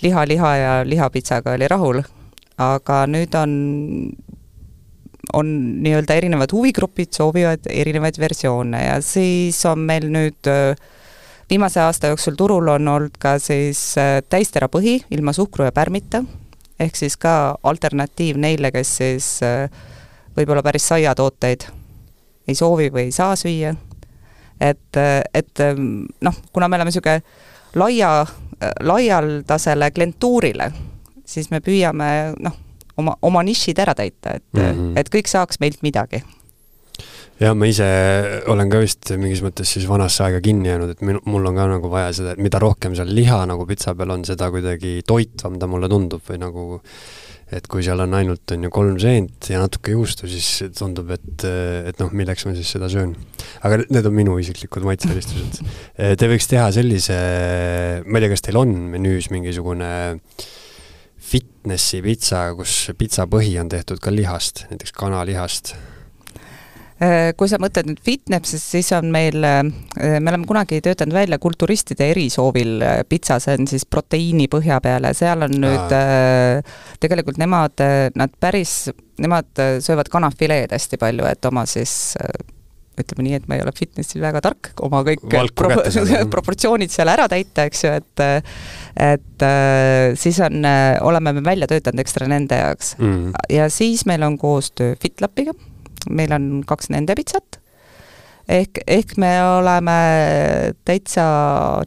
liha, 0.01 0.27
liha 0.27 0.55
ja 0.55 0.73
lihapitsaga 0.85 1.53
oli 1.53 1.67
rahul, 1.67 2.01
aga 2.57 3.05
nüüd 3.07 3.35
on, 3.35 3.51
on 5.33 5.47
nii-öelda 5.83 6.13
erinevad 6.15 6.51
huvigrupid 6.53 7.11
soovivad 7.11 7.59
erinevaid 7.69 8.19
versioone 8.19 8.85
ja 8.85 9.01
siis 9.01 9.65
on 9.65 9.79
meil 9.79 10.09
nüüd 10.09 10.47
äh, 10.47 10.75
viimase 11.49 11.79
aasta 11.79 12.07
jooksul 12.07 12.35
turul 12.37 12.67
on 12.67 12.87
olnud 12.87 13.17
ka 13.19 13.37
siis 13.39 13.81
äh, 13.97 14.19
täisterapõhi 14.29 14.99
ilma 15.11 15.33
suhkru 15.33 15.65
ja 15.65 15.71
pärmita, 15.71 16.23
ehk 16.79 16.95
siis 16.95 17.17
ka 17.17 17.57
alternatiiv 17.63 18.37
neile, 18.37 18.71
kes 18.71 18.95
siis 19.01 19.29
äh, 19.43 19.69
võib-olla 20.37 20.63
päris 20.63 20.87
saiatooteid 20.87 21.67
ei 22.47 22.55
soovi 22.55 22.89
või 22.93 23.09
ei 23.09 23.11
saa 23.11 23.35
süüa. 23.35 23.75
et, 24.59 24.97
et 25.33 25.61
noh, 26.21 26.35
kuna 26.53 26.67
me 26.67 26.75
oleme 26.75 26.89
niisugune 26.89 27.21
laia, 27.75 28.25
laialdasele 28.81 29.91
klientuurile, 29.91 30.71
siis 31.25 31.51
me 31.51 31.61
püüame 31.63 32.09
noh, 32.41 32.57
oma, 32.97 33.15
oma 33.21 33.43
nišid 33.45 33.79
ära 33.79 33.93
täita, 33.95 34.33
et 34.35 34.43
mm, 34.53 34.61
-hmm. 34.61 34.99
et 34.99 35.09
kõik 35.13 35.29
saaks 35.29 35.59
meilt 35.59 35.81
midagi 35.85 36.23
jah, 37.39 37.55
ma 37.55 37.69
ise 37.69 37.87
olen 38.51 38.71
ka 38.71 38.81
vist 38.83 39.13
mingis 39.19 39.41
mõttes 39.45 39.71
siis 39.75 39.87
vanasse 39.89 40.25
aega 40.25 40.41
kinni 40.43 40.71
jäänud, 40.71 40.93
et 40.95 41.05
minu, 41.05 41.23
mul 41.29 41.47
on 41.49 41.57
ka 41.59 41.69
nagu 41.71 41.91
vaja 41.91 42.11
seda, 42.17 42.35
et 42.35 42.43
mida 42.43 42.59
rohkem 42.61 42.97
seal 42.97 43.11
liha 43.15 43.41
nagu 43.49 43.65
pitsa 43.69 43.95
peal 43.97 44.15
on, 44.15 44.27
seda 44.27 44.51
kuidagi 44.53 44.99
toitvam 45.07 45.57
ta 45.61 45.69
mulle 45.71 45.89
tundub 45.91 46.23
või 46.27 46.41
nagu 46.41 46.67
et 47.49 47.65
kui 47.65 47.81
seal 47.81 48.01
on 48.03 48.13
ainult, 48.13 48.43
on 48.53 48.67
ju, 48.67 48.69
kolm 48.73 48.99
seent 49.01 49.47
ja 49.49 49.61
natuke 49.63 49.95
juustu, 49.95 50.27
siis 50.29 50.69
tundub, 50.77 51.09
et, 51.15 51.45
et 51.89 52.01
noh, 52.01 52.11
milleks 52.13 52.45
ma 52.45 52.53
siis 52.53 52.69
seda 52.75 52.89
söön. 52.91 53.15
aga 53.65 53.81
need 53.87 54.05
on 54.05 54.13
minu 54.13 54.37
isiklikud 54.41 54.85
maitseelistused. 54.85 55.63
Te 55.97 56.29
võiks 56.29 56.49
teha 56.51 56.69
sellise, 56.75 57.17
ma 58.05 58.19
ei 58.19 58.25
tea, 58.25 58.33
kas 58.35 58.45
teil 58.45 58.61
on 58.61 58.75
menüüs 58.93 59.31
mingisugune 59.33 59.89
fitnessi 61.29 62.03
pitsa, 62.05 62.51
kus 62.57 62.91
pitsa 62.97 63.25
põhi 63.29 63.57
on 63.61 63.69
tehtud 63.71 64.01
ka 64.03 64.13
lihast, 64.13 64.67
näiteks 64.69 64.93
kanalihast 64.97 65.73
kui 67.39 67.47
sa 67.47 67.55
mõtled 67.61 67.87
nüüd 67.87 68.01
fitness'ist, 68.03 68.73
siis 68.75 68.89
on 68.97 69.07
meil, 69.13 69.39
äh, 69.47 69.61
me 70.19 70.33
oleme 70.33 70.47
kunagi 70.49 70.81
töötanud 70.83 71.15
välja 71.15 71.39
kulturistide 71.39 72.09
erisoovil 72.11 72.83
äh, 72.83 72.97
pitsa, 73.07 73.39
see 73.39 73.55
on 73.55 73.69
siis 73.71 73.87
proteiini 73.87 74.49
põhja 74.51 74.81
peale, 74.83 75.13
seal 75.15 75.47
on 75.47 75.55
nüüd 75.63 75.95
Aa. 75.95 76.59
tegelikult 76.99 77.39
nemad, 77.39 77.79
nad 78.19 78.35
päris, 78.39 78.89
nemad 79.23 79.47
söövad 79.83 80.11
kanafileed 80.11 80.75
hästi 80.75 80.99
palju, 80.99 81.27
et 81.29 81.47
oma 81.47 81.63
siis 81.69 81.93
ütleme 82.99 83.23
nii, 83.23 83.37
et 83.39 83.47
ma 83.47 83.55
ei 83.55 83.63
ole 83.63 83.71
fitnessil 83.71 84.19
väga 84.19 84.41
tark, 84.43 84.73
oma 84.83 84.99
kõik 85.07 85.23
pro 85.55 85.71
proportsioonid 86.35 86.91
seal 86.91 87.07
ära 87.13 87.29
täita, 87.31 87.63
eks 87.69 87.85
ju, 87.85 87.95
et 87.95 88.25
et 88.99 89.47
siis 90.19 90.43
on, 90.43 90.67
oleme 91.07 91.37
me 91.37 91.47
välja 91.47 91.69
töötanud 91.71 92.03
ekstra 92.03 92.27
nende 92.27 92.59
jaoks. 92.59 92.97
Mm.. 92.99 93.31
ja 93.55 93.71
siis 93.71 94.03
meil 94.09 94.27
on 94.27 94.35
koostöö 94.41 94.99
FitLapiga 94.99 95.55
meil 96.09 96.35
on 96.35 96.51
kaks 96.67 96.91
nende 96.93 97.15
pitsat, 97.17 97.59
ehk, 98.49 98.83
ehk 98.87 99.17
me 99.21 99.33
oleme 99.43 99.97
täitsa 100.87 101.25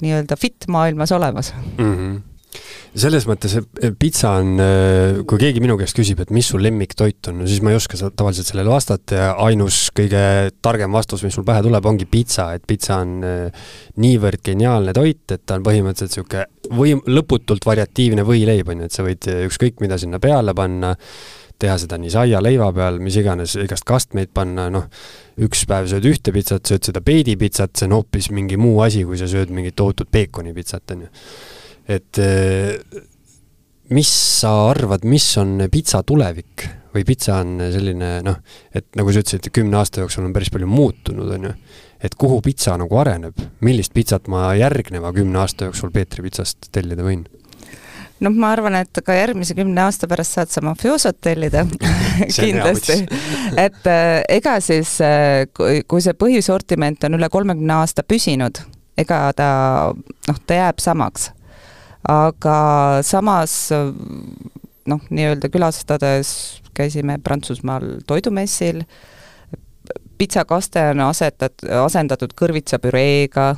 nii-öelda 0.03 0.38
fit 0.40 0.68
maailmas 0.68 1.14
olemas. 1.14 1.55
Mm. 1.79 1.96
-hmm 1.96 2.20
selles 2.92 3.25
mõttes 3.25 3.55
pitsa 3.96 4.35
on, 4.42 4.61
kui 5.29 5.40
keegi 5.40 5.62
minu 5.64 5.79
käest 5.81 5.96
küsib, 5.96 6.20
et 6.22 6.33
mis 6.35 6.51
su 6.53 6.59
lemmiktoit 6.61 7.31
on, 7.31 7.38
no 7.40 7.48
siis 7.48 7.62
ma 7.64 7.72
ei 7.72 7.79
oska 7.79 7.96
tavaliselt 8.11 8.51
sellele 8.51 8.68
vastata 8.68 9.16
ja 9.16 9.31
ainus 9.46 9.87
kõige 9.96 10.20
targem 10.64 10.92
vastus, 10.92 11.25
mis 11.25 11.37
mul 11.38 11.46
pähe 11.48 11.64
tuleb, 11.64 11.88
ongi 11.88 12.09
pitsa, 12.11 12.51
et 12.57 12.66
pitsa 12.68 13.01
on 13.01 13.14
niivõrd 14.03 14.44
geniaalne 14.44 14.92
toit, 14.96 15.25
et 15.33 15.44
ta 15.46 15.57
on 15.57 15.64
põhimõtteliselt 15.64 16.18
niisugune 16.20 16.77
võim-, 16.83 17.05
lõputult 17.09 17.64
variatiivne 17.64 18.27
võileib, 18.29 18.68
on 18.68 18.85
ju, 18.85 18.90
et 18.90 18.98
sa 18.98 19.07
võid 19.07 19.31
ükskõik 19.48 19.81
mida 19.81 19.96
sinna 20.01 20.20
peale 20.20 20.53
panna 20.57 20.92
teha 21.62 21.77
seda 21.81 21.98
nii 22.01 22.12
saia, 22.12 22.42
leiva 22.44 22.68
peal, 22.75 22.98
mis 23.03 23.16
iganes, 23.20 23.55
igast 23.62 23.87
kastmeid 23.88 24.33
panna, 24.35 24.68
noh, 24.72 24.88
üks 25.42 25.64
päev 25.70 25.88
sööd 25.90 26.09
ühte 26.11 26.35
pitsat, 26.35 26.66
sööd 26.68 26.90
seda 26.90 27.03
peedipitsat, 27.05 27.77
see 27.79 27.88
on 27.88 27.96
hoopis 28.01 28.31
mingi 28.35 28.59
muu 28.61 28.83
asi, 28.85 29.07
kui 29.09 29.20
sa 29.20 29.31
sööd 29.31 29.53
mingit 29.55 29.79
tohutut 29.79 30.11
peekonipitsat, 30.12 30.94
on 30.96 31.07
ju. 31.07 31.11
et 31.96 32.22
eh, 32.22 33.01
mis 33.92 34.12
sa 34.40 34.53
arvad, 34.70 35.07
mis 35.09 35.27
on 35.40 35.66
pitsa 35.72 36.03
tulevik 36.07 36.66
või 36.92 37.05
pitsa 37.09 37.38
on 37.40 37.57
selline 37.72 38.18
noh, 38.25 38.40
et 38.75 38.90
nagu 38.98 39.12
sa 39.12 39.22
ütlesid, 39.22 39.48
kümne 39.55 39.79
aasta 39.81 40.03
jooksul 40.03 40.27
on 40.27 40.35
päris 40.35 40.53
palju 40.53 40.68
muutunud, 40.68 41.31
on 41.37 41.48
ju, 41.48 41.53
et 42.05 42.16
kuhu 42.18 42.40
pitsa 42.44 42.77
nagu 42.81 42.98
areneb, 43.01 43.38
millist 43.64 43.94
pitsat 43.96 44.29
ma 44.33 44.51
järgneva 44.59 45.12
kümne 45.16 45.40
aasta 45.42 45.70
jooksul 45.70 45.92
Peetri 45.94 46.27
pitsast 46.27 46.68
tellida 46.75 47.07
võin? 47.07 47.25
Noh, 48.22 48.35
ma 48.35 48.52
arvan, 48.54 48.76
et 48.82 49.02
ka 49.04 49.14
järgmise 49.16 49.56
kümne 49.58 49.85
aasta 49.85 50.08
pärast 50.11 50.37
saad 50.37 50.52
sa 50.52 50.62
mafiosot 50.64 51.18
tellida 51.24 51.64
kindlasti. 52.38 52.98
et 53.66 53.87
äh, 53.90 54.22
ega 54.28 54.58
siis, 54.64 54.96
äh, 55.04 55.46
kui 55.52 56.04
see 56.04 56.16
põhisortiment 56.18 57.08
on 57.08 57.18
üle 57.18 57.30
kolmekümne 57.32 57.80
aasta 57.80 58.04
püsinud, 58.06 58.62
ega 58.98 59.24
ta 59.37 59.48
noh, 59.92 60.42
ta 60.46 60.61
jääb 60.61 60.82
samaks. 60.82 61.30
aga 62.08 62.58
samas 63.06 63.54
noh, 63.70 65.02
nii-öelda 65.11 65.48
külastades 65.54 66.32
käisime 66.74 67.18
Prantsusmaal 67.22 68.00
toidumessil, 68.06 68.80
pitsakaste 70.18 70.88
on 70.94 71.04
asetat-, 71.06 71.62
asendatud 71.85 72.35
kõrvitsapüreega, 72.38 73.52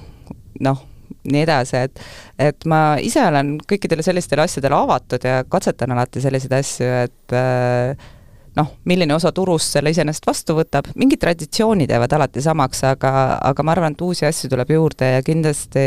noh 0.67 0.83
nii 1.31 1.45
edasi, 1.45 1.85
et 1.87 2.03
et 2.39 2.67
ma 2.69 2.97
ise 3.01 3.23
olen 3.25 3.55
kõikidele 3.69 4.05
sellistele 4.05 4.45
asjadele 4.45 4.77
avatud 4.77 5.25
ja 5.25 5.43
katsetan 5.49 5.95
alati 5.95 6.23
selliseid 6.25 6.53
asju, 6.59 6.91
et 7.07 7.37
äh, 7.37 8.13
noh, 8.59 8.71
milline 8.89 9.15
osa 9.15 9.33
turust 9.35 9.75
selle 9.77 9.93
iseenesest 9.95 10.27
vastu 10.29 10.57
võtab, 10.59 10.91
mingid 11.01 11.23
traditsioonid 11.23 11.91
jäävad 11.91 12.17
alati 12.19 12.45
samaks, 12.45 12.85
aga, 12.91 13.13
aga 13.43 13.67
ma 13.67 13.75
arvan, 13.75 13.97
et 13.97 14.05
uusi 14.05 14.27
asju 14.29 14.53
tuleb 14.53 14.75
juurde 14.77 15.11
ja 15.17 15.25
kindlasti 15.27 15.85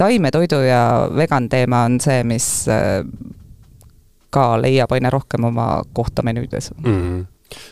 taimetoidu 0.00 0.62
ja 0.64 0.82
vegan 1.16 1.48
teema 1.52 1.84
on 1.88 1.98
see, 2.00 2.22
mis 2.24 2.46
äh, 2.72 3.02
ka 4.30 4.54
leiab 4.62 4.92
aina 4.94 5.10
rohkem 5.10 5.44
oma 5.50 5.82
kohta 5.92 6.22
menüüdes 6.26 6.72
mm. 6.78 6.96
-hmm 6.96 7.28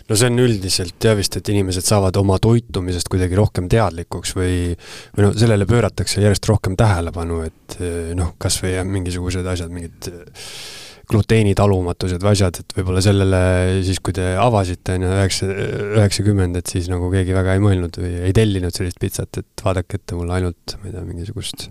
no 0.08 0.18
see 0.18 0.30
on 0.30 0.42
üldiselt 0.42 1.04
jah 1.04 1.16
vist, 1.18 1.36
et 1.38 1.52
inimesed 1.52 1.86
saavad 1.86 2.16
oma 2.20 2.38
toitumisest 2.42 3.10
kuidagi 3.12 3.38
rohkem 3.38 3.68
teadlikuks 3.70 4.34
või, 4.38 4.58
või 5.16 5.28
noh, 5.28 5.36
sellele 5.38 5.68
pööratakse 5.68 6.22
järjest 6.24 6.48
rohkem 6.50 6.76
tähelepanu, 6.78 7.40
et 7.48 7.78
eh, 7.80 8.12
noh, 8.18 8.34
kas 8.40 8.60
või 8.64 8.76
mingisugused 8.98 9.46
asjad, 9.54 9.72
mingid 9.74 10.10
eh, 10.12 10.44
gluteenitalumatused 11.08 12.22
või 12.22 12.34
asjad, 12.34 12.60
et 12.60 12.76
võib-olla 12.76 13.02
sellele 13.04 13.42
siis, 13.86 14.00
kui 14.04 14.16
te 14.16 14.34
avasite, 14.38 14.98
on 14.98 15.06
ju, 15.06 15.12
üheksa, 15.16 15.50
üheksakümmend, 16.02 16.60
et 16.60 16.74
siis 16.74 16.90
nagu 16.92 17.08
keegi 17.14 17.36
väga 17.36 17.56
ei 17.56 17.64
mõelnud 17.64 18.00
või 18.02 18.14
ei 18.28 18.36
tellinud 18.36 18.76
sellist 18.76 19.00
pitsat, 19.00 19.40
et 19.40 19.64
vaadake 19.64 20.02
ette 20.02 20.18
mulle 20.18 20.36
ainult, 20.36 20.76
ma 20.76 20.90
ei 20.90 20.96
tea, 20.96 21.04
mingisugust, 21.08 21.68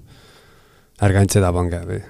ärge 1.05 1.21
ainult 1.21 1.37
seda 1.37 1.53
pange 1.53 1.83
või 1.85 2.01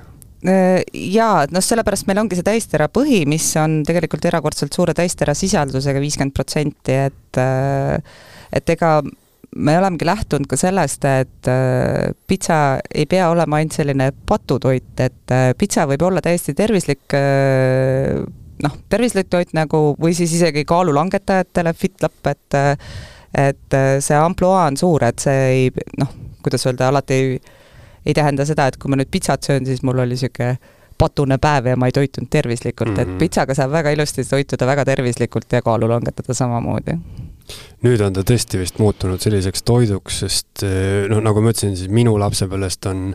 Äh, 0.45 0.83
jaa, 0.93 1.47
noh, 1.49 1.63
sellepärast 1.65 2.05
meil 2.05 2.19
ongi 2.21 2.37
see 2.37 2.45
täistera 2.45 2.85
põhi, 2.93 3.23
mis 3.25 3.45
on 3.57 3.79
tegelikult 3.87 4.27
erakordselt 4.29 4.75
suure 4.75 4.93
täistera 4.93 5.33
sisaldusega, 5.33 6.01
viiskümmend 6.03 6.35
protsenti, 6.37 6.97
et 7.07 7.39
äh, 7.41 7.97
et 8.53 8.69
ega 8.69 8.99
me 9.57 9.77
olemegi 9.79 10.05
lähtunud 10.05 10.45
ka 10.51 10.59
sellest, 10.61 11.09
et 11.09 11.49
äh, 11.49 12.13
pitsa 12.29 12.77
ei 12.93 13.07
pea 13.09 13.31
olema 13.33 13.57
ainult 13.57 13.79
selline 13.79 14.11
patutoit, 14.29 14.93
et 15.01 15.35
pitsa 15.57 15.87
võib 15.89 16.05
olla 16.05 16.21
täiesti 16.21 16.53
tervislik 16.53 17.17
noh, 18.61 18.79
tervislik 18.93 19.33
toit 19.33 19.57
nagu, 19.57 19.95
või 19.97 20.13
siis 20.13 20.37
isegi 20.37 20.67
kaalulangetajatele 20.69 21.73
fit 21.73 21.97
lapp, 22.05 22.29
et 22.29 22.61
et 23.37 23.75
see 24.01 24.17
ampluaa 24.17 24.67
on 24.69 24.77
suur, 24.77 25.03
et 25.09 25.19
see 25.21 25.45
ei 25.49 25.87
noh, 25.97 26.13
kuidas 26.45 26.69
öelda, 26.69 26.93
alati 26.93 27.17
ei 27.17 27.39
ei 28.07 28.15
tähenda 28.15 28.45
seda, 28.47 28.69
et 28.71 28.79
kui 28.79 28.91
ma 28.91 28.99
nüüd 28.99 29.11
pitsat 29.11 29.43
söön, 29.43 29.67
siis 29.67 29.83
mul 29.83 29.99
oli 29.99 30.15
niisugune 30.15 30.55
patune 30.97 31.37
päev 31.37 31.67
ja 31.69 31.77
ma 31.77 31.89
ei 31.89 31.93
toitunud 31.93 32.29
tervislikult 32.33 32.89
mm, 32.89 32.95
-hmm. 32.95 33.01
et 33.01 33.07
mhm. 33.07 33.17
pitsaga 33.21 33.53
saab 33.53 33.71
väga 33.71 33.91
ilusti 33.93 34.23
toituda 34.25 34.65
väga 34.65 34.85
tervislikult 34.85 35.51
ja 35.53 35.61
kaalu 35.61 35.89
langetada 35.89 36.33
samamoodi 36.33 36.97
nüüd 37.85 38.01
on 38.01 38.15
ta 38.15 38.23
tõesti 38.27 38.59
vist 38.59 38.79
muutunud 38.81 39.21
selliseks 39.21 39.63
toiduks, 39.63 40.19
sest 40.23 40.65
noh, 41.09 41.21
nagu 41.23 41.41
ma 41.41 41.53
ütlesin, 41.53 41.77
siis 41.79 41.91
minu 41.93 42.17
lapsepõlvest 42.19 42.89
on 42.89 43.13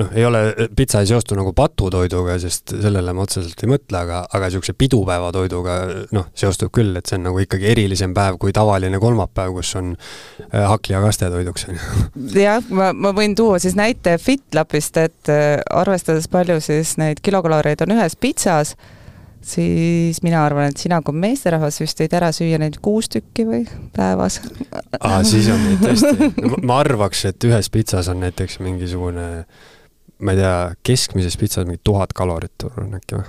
noh, 0.00 0.10
ei 0.14 0.24
ole, 0.24 0.40
pitsa 0.76 1.00
ei 1.00 1.08
seostu 1.08 1.36
nagu 1.38 1.52
patutoiduga, 1.56 2.36
sest 2.40 2.74
sellele 2.82 3.14
ma 3.16 3.24
otseselt 3.24 3.62
ei 3.64 3.70
mõtle, 3.70 4.00
aga, 4.00 4.22
aga 4.28 4.50
niisuguse 4.50 4.74
pidupäevatoiduga 4.78 5.76
noh, 6.16 6.28
seostub 6.36 6.72
küll, 6.76 6.92
et 6.98 7.08
see 7.08 7.18
on 7.20 7.26
nagu 7.30 7.40
ikkagi 7.42 7.70
erilisem 7.72 8.14
päev 8.16 8.36
kui 8.42 8.52
tavaline 8.56 9.00
kolmapäev, 9.02 9.54
kus 9.56 9.72
on 9.80 9.94
äh, 9.96 10.66
hakk- 10.66 10.92
ja 10.92 11.00
kastetoiduks, 11.04 11.68
on 11.70 11.80
ju. 11.80 11.86
jah, 12.46 12.60
ma, 12.68 12.92
ma 12.92 13.14
võin 13.16 13.36
tuua 13.38 13.60
siis 13.62 13.76
näite 13.78 14.18
FitLapist, 14.20 15.00
et 15.00 15.32
äh, 15.32 15.56
arvestades 15.72 16.28
palju 16.32 16.60
siis 16.64 16.96
neid 17.00 17.24
kilokaloreid 17.24 17.86
on 17.86 17.96
ühes 17.96 18.18
pitsas, 18.20 18.74
siis 19.46 20.18
mina 20.26 20.42
arvan, 20.44 20.72
et 20.72 20.82
sina 20.82 20.98
kui 21.06 21.16
meesterahvas 21.16 21.78
vist 21.80 22.00
võid 22.02 22.16
ära 22.18 22.32
süüa 22.34 22.58
neid 22.60 22.80
kuus 22.82 23.08
tükki 23.12 23.46
või 23.48 23.62
päevas. 23.96 24.40
aa, 25.00 25.22
siis 25.24 25.48
on 25.52 25.62
neid 25.62 25.80
tõesti 25.84 26.30
no,. 26.42 26.60
ma 26.66 26.82
arvaks, 26.82 27.24
et 27.30 27.48
ühes 27.48 27.70
pitsas 27.72 28.10
on 28.12 28.20
näiteks 28.26 28.58
mingisugune 28.64 29.46
ma 30.24 30.32
ei 30.32 30.38
tea, 30.40 30.54
keskmises 30.86 31.36
pitsas 31.40 31.66
mingi 31.68 31.80
tuhat 31.84 32.12
kalorit 32.16 32.64
on 32.76 32.94
äkki 32.98 33.18
või? 33.18 33.26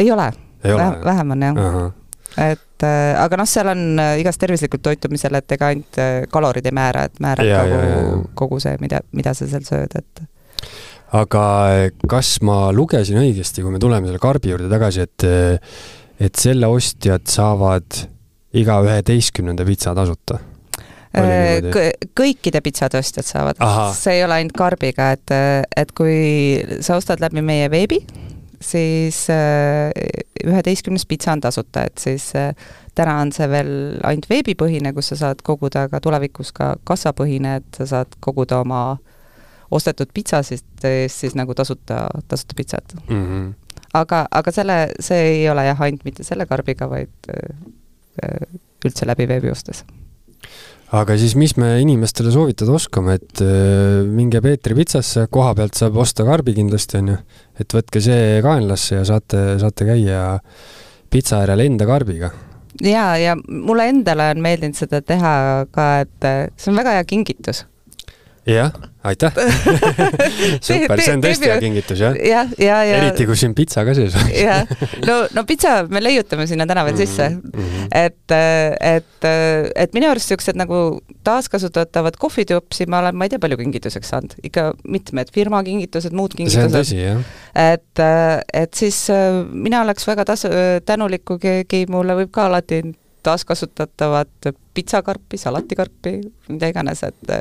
ei 0.00 0.10
ole, 0.10 0.30
Väh, 0.64 0.94
vähem 1.04 1.30
on 1.34 1.42
jah. 1.44 1.58
et 2.40 2.82
äh, 2.86 3.10
aga 3.20 3.36
noh, 3.36 3.46
seal 3.48 3.68
on 3.74 3.82
äh, 4.00 4.14
igas 4.22 4.38
tervislikult 4.40 4.82
toitumisel, 4.82 5.34
et 5.38 5.52
ega 5.58 5.68
ainult 5.72 5.98
äh, 6.00 6.22
kalorid 6.32 6.66
ei 6.66 6.72
määra, 6.74 7.04
et 7.10 7.20
määrab 7.20 7.46
ja, 7.50 7.60
kogu, 7.64 7.82
ja, 7.90 8.22
kogu 8.34 8.60
see, 8.64 8.78
mida, 8.80 9.02
mida 9.12 9.34
sa 9.36 9.46
seal 9.50 9.66
sööd, 9.68 9.98
et 10.00 10.24
aga 11.14 11.44
äh, 11.74 11.90
kas 12.10 12.38
ma 12.42 12.70
lugesin 12.74 13.20
õigesti, 13.20 13.62
kui 13.62 13.74
me 13.74 13.82
tuleme 13.82 14.08
selle 14.08 14.22
karbi 14.22 14.50
juurde 14.54 14.70
tagasi, 14.72 15.04
et 15.04 15.28
äh, 15.28 15.76
et 16.24 16.38
selle 16.38 16.68
ostjad 16.70 17.24
saavad 17.26 17.96
iga 18.54 18.76
üheteistkümnenda 18.86 19.64
pitsa 19.66 19.94
tasuta 19.98 20.38
Oli 20.38 20.44
Äh, 20.44 20.44
niimoodi? 20.44 20.54
kõ- 20.54 21.03
kõikide 22.18 22.60
pitsatõstjad 22.64 23.26
saavad 23.28 23.60
see 23.96 24.18
ei 24.18 24.24
ole 24.26 24.40
ainult 24.40 24.56
karbiga, 24.58 25.12
et, 25.14 25.34
et 25.76 25.92
kui 25.96 26.60
sa 26.84 26.98
ostad 26.98 27.22
läbi 27.22 27.42
meie 27.44 27.70
veebi, 27.70 28.00
siis 28.64 29.26
äh, 29.30 29.90
üheteistkümnes 30.44 31.06
pitsa 31.06 31.32
on 31.32 31.40
tasuta, 31.40 31.84
et 31.84 31.98
siis 31.98 32.32
äh, 32.36 32.54
täna 32.94 33.18
on 33.22 33.32
see 33.34 33.48
veel 33.50 33.72
ainult 34.04 34.28
veebipõhine, 34.30 34.92
kus 34.96 35.12
sa 35.12 35.20
saad 35.20 35.42
koguda, 35.46 35.86
aga 35.88 36.00
tulevikus 36.00 36.52
ka 36.56 36.74
kassapõhine, 36.88 37.58
et 37.60 37.80
sa 37.80 37.86
saad 37.90 38.16
koguda 38.24 38.60
oma 38.64 38.84
ostetud 39.74 40.12
pitsasid 40.14 40.86
eest 40.86 41.24
siis 41.24 41.34
nagu 41.38 41.54
tasuta, 41.54 42.06
tasuta 42.28 42.56
pitsat. 42.56 42.94
mm. 43.08 43.26
-hmm. 43.26 43.80
aga, 43.94 44.26
aga 44.30 44.52
selle, 44.52 44.78
see 45.00 45.20
ei 45.30 45.50
ole 45.50 45.66
jah, 45.66 45.80
ainult 45.80 46.04
mitte 46.04 46.24
selle 46.24 46.46
karbiga, 46.46 46.90
vaid 46.90 47.32
äh, 47.34 48.48
üldse 48.84 49.06
läbi 49.06 49.28
veebi 49.28 49.50
ostes 49.50 49.84
aga 50.94 51.16
siis 51.18 51.34
mis 51.38 51.54
me 51.60 51.74
inimestele 51.82 52.32
soovitada 52.34 52.74
oskame, 52.76 53.18
et 53.18 53.42
äh, 53.44 54.04
minge 54.06 54.40
Peetri 54.44 54.76
pitsasse, 54.78 55.26
koha 55.32 55.54
pealt 55.58 55.78
saab 55.78 55.98
osta 56.02 56.26
karbi 56.26 56.54
kindlasti, 56.56 57.00
on 57.00 57.12
ju, 57.14 57.18
et 57.60 57.76
võtke 57.76 58.02
see 58.04 58.40
kaenlasse 58.44 58.98
ja 58.98 59.04
saate, 59.08 59.44
saate 59.62 59.88
käia 59.88 60.24
pitsa 61.12 61.42
äärel 61.42 61.64
enda 61.66 61.88
karbiga. 61.88 62.32
jaa, 62.82 63.14
ja 63.20 63.36
mulle 63.36 63.88
endale 63.92 64.32
on 64.34 64.42
meeldinud 64.44 64.78
seda 64.78 65.02
teha 65.02 65.34
ka, 65.74 65.88
et 66.06 66.28
äh, 66.28 66.42
see 66.56 66.72
on 66.72 66.82
väga 66.82 66.98
hea 66.98 67.06
kingitus. 67.10 67.64
jah, 68.48 68.72
aitäh 69.04 69.32
super, 70.66 71.00
see 71.00 71.14
on 71.16 71.22
tõesti 71.24 71.48
hea 71.48 71.56
kingitus, 71.62 72.00
jah. 72.00 72.16
jah, 72.16 72.50
ja, 72.60 72.78
ja, 72.84 72.98
eriti, 73.00 73.26
kui 73.28 73.36
siin 73.40 73.54
pitsa 73.56 73.84
ka 73.86 73.94
sees 73.96 74.16
on. 74.20 74.28
jah, 74.36 74.68
no, 75.08 75.16
no 75.36 75.44
pitsa 75.48 75.76
me 75.88 76.02
leiutame 76.04 76.46
sinna 76.50 76.66
täna 76.68 76.84
veel 76.84 76.98
sisse. 77.00 77.30
-hmm. 77.34 77.86
et, 77.94 78.34
et, 78.80 79.28
et 79.84 79.96
minu 79.96 80.10
arust 80.10 80.28
niisugused 80.28 80.60
nagu 80.60 80.80
taaskasutatavad 81.24 82.18
kohvitupsi 82.20 82.86
ma 82.86 83.00
olen, 83.00 83.16
ma 83.16 83.28
ei 83.28 83.32
tea, 83.32 83.42
palju 83.42 83.60
kingituseks 83.62 84.12
saanud, 84.12 84.36
ikka 84.44 84.72
mitmed 84.88 85.32
firma 85.32 85.62
kingitused, 85.64 86.12
muud 86.12 86.36
see 86.36 86.44
on 86.44 86.50
kingitused. 86.50 86.76
tõsi, 86.76 87.00
jah. 87.00 87.24
et, 87.72 88.04
et 88.52 88.74
siis 88.74 89.06
äh, 89.14 89.40
mina 89.52 89.82
oleks 89.86 90.06
väga 90.08 90.28
tas-, 90.28 90.48
tänulik, 90.84 91.24
kui 91.24 91.40
keegi 91.40 91.86
mulle 91.88 92.16
võib 92.20 92.32
ka 92.34 92.48
alati 92.50 92.82
taaskasutatavat 93.24 94.52
pitsakarpi, 94.74 95.38
salatikarpi, 95.40 96.18
mida 96.52 96.68
iganes, 96.68 97.00
et 97.06 97.32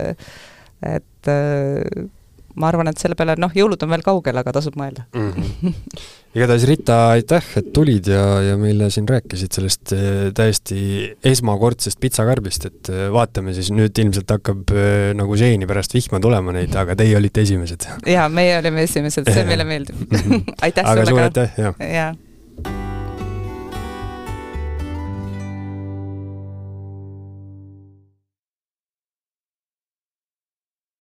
et 0.85 1.31
äh, 1.31 2.09
ma 2.55 2.69
arvan, 2.69 2.89
et 2.91 2.99
selle 3.01 3.17
peale, 3.17 3.35
noh, 3.41 3.53
jõulud 3.55 3.81
on 3.85 3.93
veel 3.93 4.03
kaugel, 4.05 4.37
aga 4.39 4.53
tasub 4.55 4.75
mõelda. 4.77 5.05
mm. 5.15 5.31
-hmm. 5.33 6.03
igatahes 6.37 6.65
Rita, 6.69 6.97
aitäh, 7.15 7.49
et 7.57 7.71
tulid 7.73 8.07
ja, 8.09 8.23
ja 8.41 8.57
meile 8.57 8.89
siin 8.93 9.07
rääkisid 9.09 9.57
sellest 9.57 9.93
eh, 9.97 10.29
täiesti 10.37 10.79
esmakordsest 11.33 11.99
pitsakarbist, 12.01 12.69
et 12.69 12.93
eh, 12.93 13.07
vaatame 13.13 13.53
siis 13.57 13.71
nüüd 13.73 13.97
ilmselt 14.05 14.29
hakkab 14.37 14.73
nagu 15.17 15.37
seeni 15.37 15.69
pärast 15.69 15.93
vihma 15.97 16.21
tulema 16.21 16.55
neid, 16.55 16.75
aga 16.75 16.97
teie 16.99 17.17
olite 17.17 17.45
esimesed. 17.45 17.89
jaa, 18.05 18.29
meie 18.29 18.57
olime 18.61 18.85
esimesed, 18.89 19.29
see 19.29 19.45
meile 19.49 19.67
meeldib. 19.67 20.05
aitäh 20.65 20.85
aga 20.85 21.05
sulle 21.09 21.29
ka. 21.29 21.31
aitäh 21.31 21.61
ja 21.63 21.73
jaa 21.93 22.92